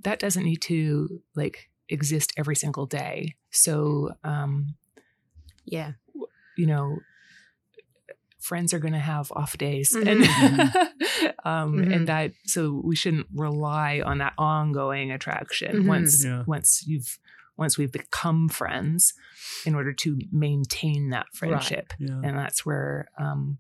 [0.04, 3.36] that doesn't need to like exist every single day.
[3.52, 4.76] So um,
[5.66, 5.94] Yeah.
[6.58, 7.00] you know,
[8.40, 10.08] friends are going to have off days, Mhm.
[10.08, 10.22] and
[11.46, 11.94] um, Mhm.
[11.96, 15.88] and that so we shouldn't rely on that ongoing attraction Mhm.
[15.88, 16.44] once Yeah.
[16.48, 17.20] once you've
[17.58, 19.14] once we've become friends
[19.66, 22.22] in order to maintain that friendship Yeah.
[22.24, 23.58] and that's where um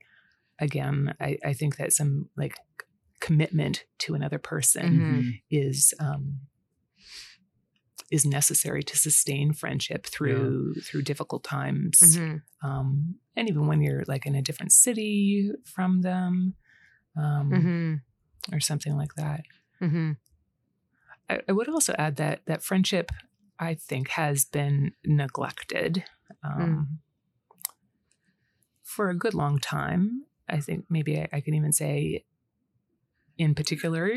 [0.59, 2.55] again I, I think that some like
[3.20, 5.20] commitment to another person Mhm.
[5.22, 5.41] Mhm.
[5.49, 6.41] is um
[8.09, 12.41] is necessary to sustain friendship through through difficult times Mhm.
[12.61, 16.53] um and even when you're like in a different city from them
[17.18, 18.01] um Mhm.
[18.53, 19.41] or something like that
[19.82, 20.18] Mhm.
[21.30, 23.11] I, I would also add that that friendship
[23.59, 26.03] i think has been neglected
[26.43, 26.99] um,
[28.84, 32.24] for a good long time i think maybe I, I can even say
[33.38, 34.11] in particular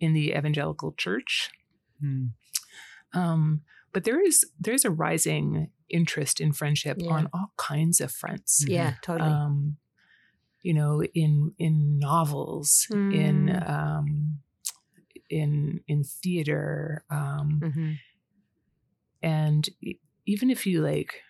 [0.00, 1.50] in the evangelical church
[2.04, 2.30] Mm.
[3.12, 3.62] um,
[3.92, 7.10] but there is there's a rising interest in friendship Yeah.
[7.12, 9.30] on all kinds of fronts Yeah, totally.
[9.30, 9.78] um,
[10.62, 13.68] you know in in novels in Mm.
[13.70, 14.40] um,
[15.30, 17.98] in in theater um, Mhm.
[19.22, 19.68] and
[20.26, 21.22] even if you like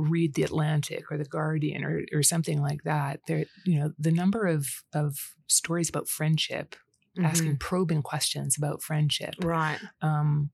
[0.00, 4.10] read the Atlantic or the Guardian or or something like that, there you know the
[4.12, 6.76] number of of stories about friendship,
[7.22, 9.34] asking probing questions about friendship.
[9.36, 9.48] Mm-hmm.
[9.48, 9.78] Right.
[10.02, 10.50] Um,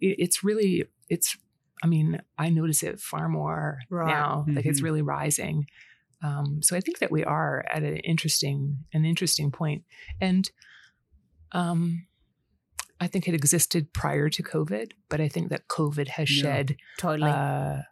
[0.00, 1.36] it, it's really it's.
[1.80, 4.08] I mean, I notice it far more Right.
[4.08, 4.44] now.
[4.48, 4.84] Like it's Mhm.
[4.84, 5.66] really rising.
[6.22, 9.84] Um, so I think that we are at an interesting an interesting point,
[10.20, 10.50] and
[11.52, 12.06] um,
[13.00, 16.42] I think it existed prior to COVID, but I think that COVID has Yeah.
[16.42, 17.30] shed Totally.
[17.30, 17.82] uh,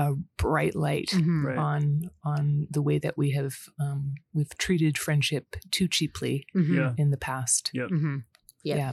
[0.00, 1.44] a bright light Mhm.
[1.44, 1.58] Right.
[1.58, 6.76] on on the way that we have um, we've treated friendship too cheaply Mhm.
[6.76, 6.94] Yeah.
[7.02, 7.70] in the past.
[7.74, 7.90] Yep.
[7.90, 8.24] Mhm.
[8.62, 8.76] Yeah.
[8.76, 8.92] Yeah.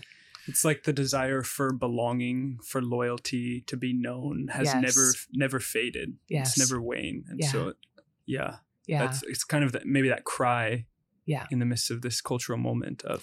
[0.49, 4.81] It's like the desire for belonging, for loyalty, to be known has Yes.
[4.87, 5.05] never
[5.43, 6.09] never faded.
[6.29, 6.47] Yes.
[6.49, 7.25] It's never waned.
[7.29, 7.51] And Yeah.
[7.51, 7.73] so
[8.25, 8.51] yeah.
[8.87, 10.85] Yeah, That's it's kind of that maybe that cry
[11.25, 11.45] Yeah.
[11.51, 13.21] in the midst of this cultural moment of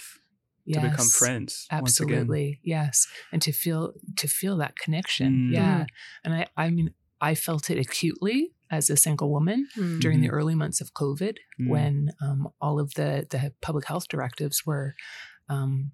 [0.66, 1.16] to become Yes.
[1.16, 1.66] friends.
[1.72, 2.18] once again.
[2.20, 3.82] Absolutely, yes, and to feel
[4.16, 5.30] to feel that connection.
[5.48, 5.52] Mm.
[5.54, 5.86] Yeah,
[6.24, 6.88] and I I mean
[7.30, 8.38] I felt it acutely
[8.70, 10.00] as a single woman Mm.
[10.02, 10.36] during the Mhm.
[10.38, 11.68] early months of COVID Mm.
[11.72, 11.94] when
[12.24, 14.88] um, all of the the public health directives were.
[15.54, 15.92] Um,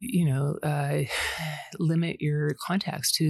[0.00, 1.02] you know, uh,
[1.92, 3.26] limit your contacts to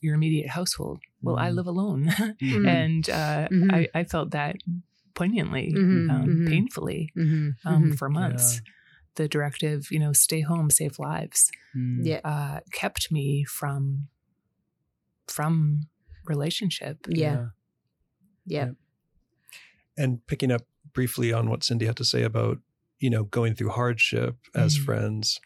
[0.00, 0.98] your immediate household.
[1.22, 1.56] Well, I Mm.
[1.58, 2.02] live alone,
[2.42, 2.66] Mhm.
[2.66, 3.70] and uh, Mhm.
[3.78, 4.56] I, I felt that
[5.14, 5.66] poignantly,
[6.14, 7.02] um, painfully
[7.64, 8.60] um, for months.
[9.16, 12.06] The directive, you know, stay home, save lives, Mm.
[12.10, 12.20] Yeah.
[12.24, 14.08] uh, kept me from
[15.30, 15.82] from
[16.26, 16.98] relationship.
[17.08, 17.46] Yeah.
[18.46, 18.70] Yeah.
[19.96, 20.62] And picking up
[20.92, 22.58] briefly on what Cindy had to say about,
[22.98, 24.84] you know, going through hardship as Mhm.
[24.84, 25.40] friends,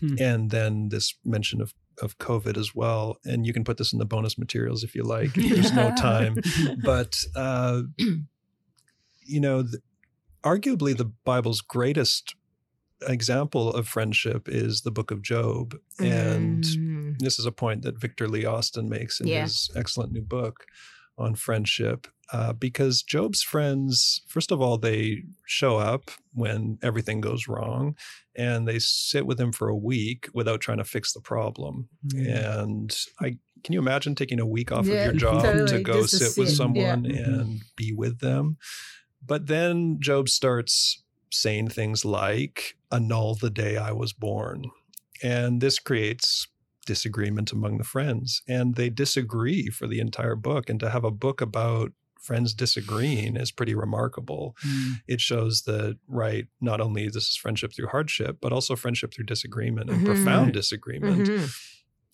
[0.00, 0.14] Hmm.
[0.18, 3.18] and then this mention of of COVID as well.
[3.26, 5.36] And you can put this in the bonus materials if you like.
[5.36, 6.36] If there's no time,
[6.82, 9.82] but uh, you know, th-
[10.42, 12.34] arguably the Bible's greatest
[13.06, 16.89] example of friendship is the Book of Job, and Mm.
[17.20, 19.42] This is a point that Victor Lee Austin makes in Yeah.
[19.42, 20.64] his excellent new book
[21.18, 22.06] on friendship.
[22.32, 27.96] Uh, because Job's friends, first of all, they show up when everything goes wrong
[28.36, 31.88] and they sit with him for a week without trying to fix the problem.
[32.06, 32.62] Mm.
[32.62, 35.82] And I can you imagine taking a week off Yeah, of your job totally, to
[35.82, 37.18] go just sit with someone yeah.
[37.24, 38.56] and be with them?
[39.24, 44.64] But then Job starts saying things like, annul the day I was born.
[45.22, 46.48] And this creates
[46.86, 48.42] disagreement among the friends.
[48.48, 50.68] And they disagree for the entire book.
[50.70, 54.54] And to have a book about friends disagreeing is pretty remarkable.
[54.66, 55.00] Mm.
[55.08, 59.24] It shows that, right, not only this is friendship through hardship, but also friendship through
[59.24, 60.04] disagreement and Mhm.
[60.06, 61.50] profound disagreement Mhm.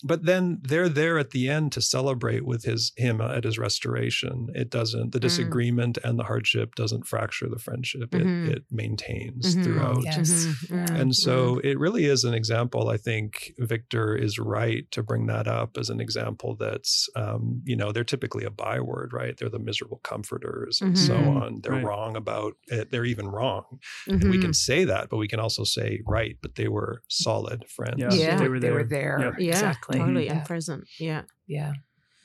[0.03, 4.47] But then they're there at the end to celebrate with his him at his restoration
[4.53, 5.21] it doesn't the Mm.
[5.21, 8.49] disagreement and the hardship doesn't fracture the friendship Mhm.
[8.49, 9.63] it, it maintains Mhm.
[9.63, 10.29] throughout Yes.
[10.29, 10.69] Mhm.
[10.69, 10.85] Yeah.
[10.85, 10.99] Mhm.
[11.01, 15.47] and so it really is an example i think victor is right to bring that
[15.47, 19.59] up as an example that's um, you know they're typically a byword right they're the
[19.59, 21.41] miserable comforters and so Mhm.
[21.41, 21.83] on they're Right.
[21.83, 23.63] wrong about it they're even wrong
[24.07, 27.65] and we can say that but we can also say right but they were solid
[27.67, 28.37] friends Yeah, Yeah.
[28.37, 28.73] they were They there.
[28.75, 29.19] were there.
[29.21, 29.33] Yep.
[29.39, 29.86] yeah, Exactly.
[29.93, 30.33] Totally, Yeah.
[30.37, 30.87] and present.
[30.99, 31.23] Yeah.
[31.47, 31.73] Yeah.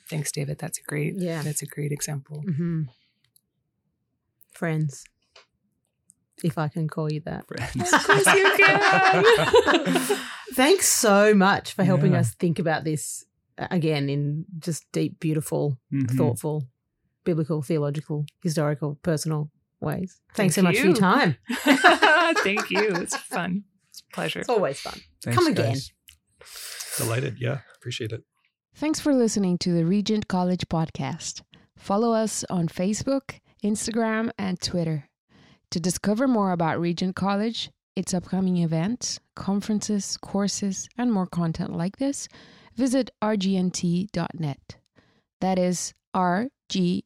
[0.09, 0.57] Thanks, David.
[0.59, 1.13] That's a great.
[1.17, 1.41] Yeah.
[1.43, 2.41] That's a great example.
[2.41, 2.83] hmm
[4.53, 5.03] Friends,
[6.43, 7.45] if I can call you that.
[7.47, 7.89] Friends.
[8.05, 10.19] course you can.
[10.53, 12.19] Thanks so much for helping Yeah.
[12.19, 13.25] us think about this
[13.57, 16.11] uh, again in just deep, beautiful, Mhm.
[16.15, 16.67] thoughtful,
[17.23, 19.49] biblical, theological, historical, personal
[19.79, 20.19] ways.
[20.35, 21.37] Thanks Thank so much for your time.
[22.43, 22.95] Thank you.
[22.95, 23.63] It's fun.
[23.89, 24.39] It's a pleasure.
[24.41, 24.99] It's always fun.
[25.23, 25.73] Thanks, Come again.
[25.73, 25.91] guys.
[26.97, 28.23] Delighted yeah appreciate it
[28.75, 31.43] Thanks for listening to the Regent College podcast.
[31.77, 35.09] Follow us on Facebook, Instagram, and Twitter.
[35.69, 41.97] To discover more about Regent College, its upcoming events, conferences, courses, and more content like
[41.97, 42.27] this,
[42.75, 44.77] visit rgnt.net.
[45.39, 47.03] That is rgnt.net.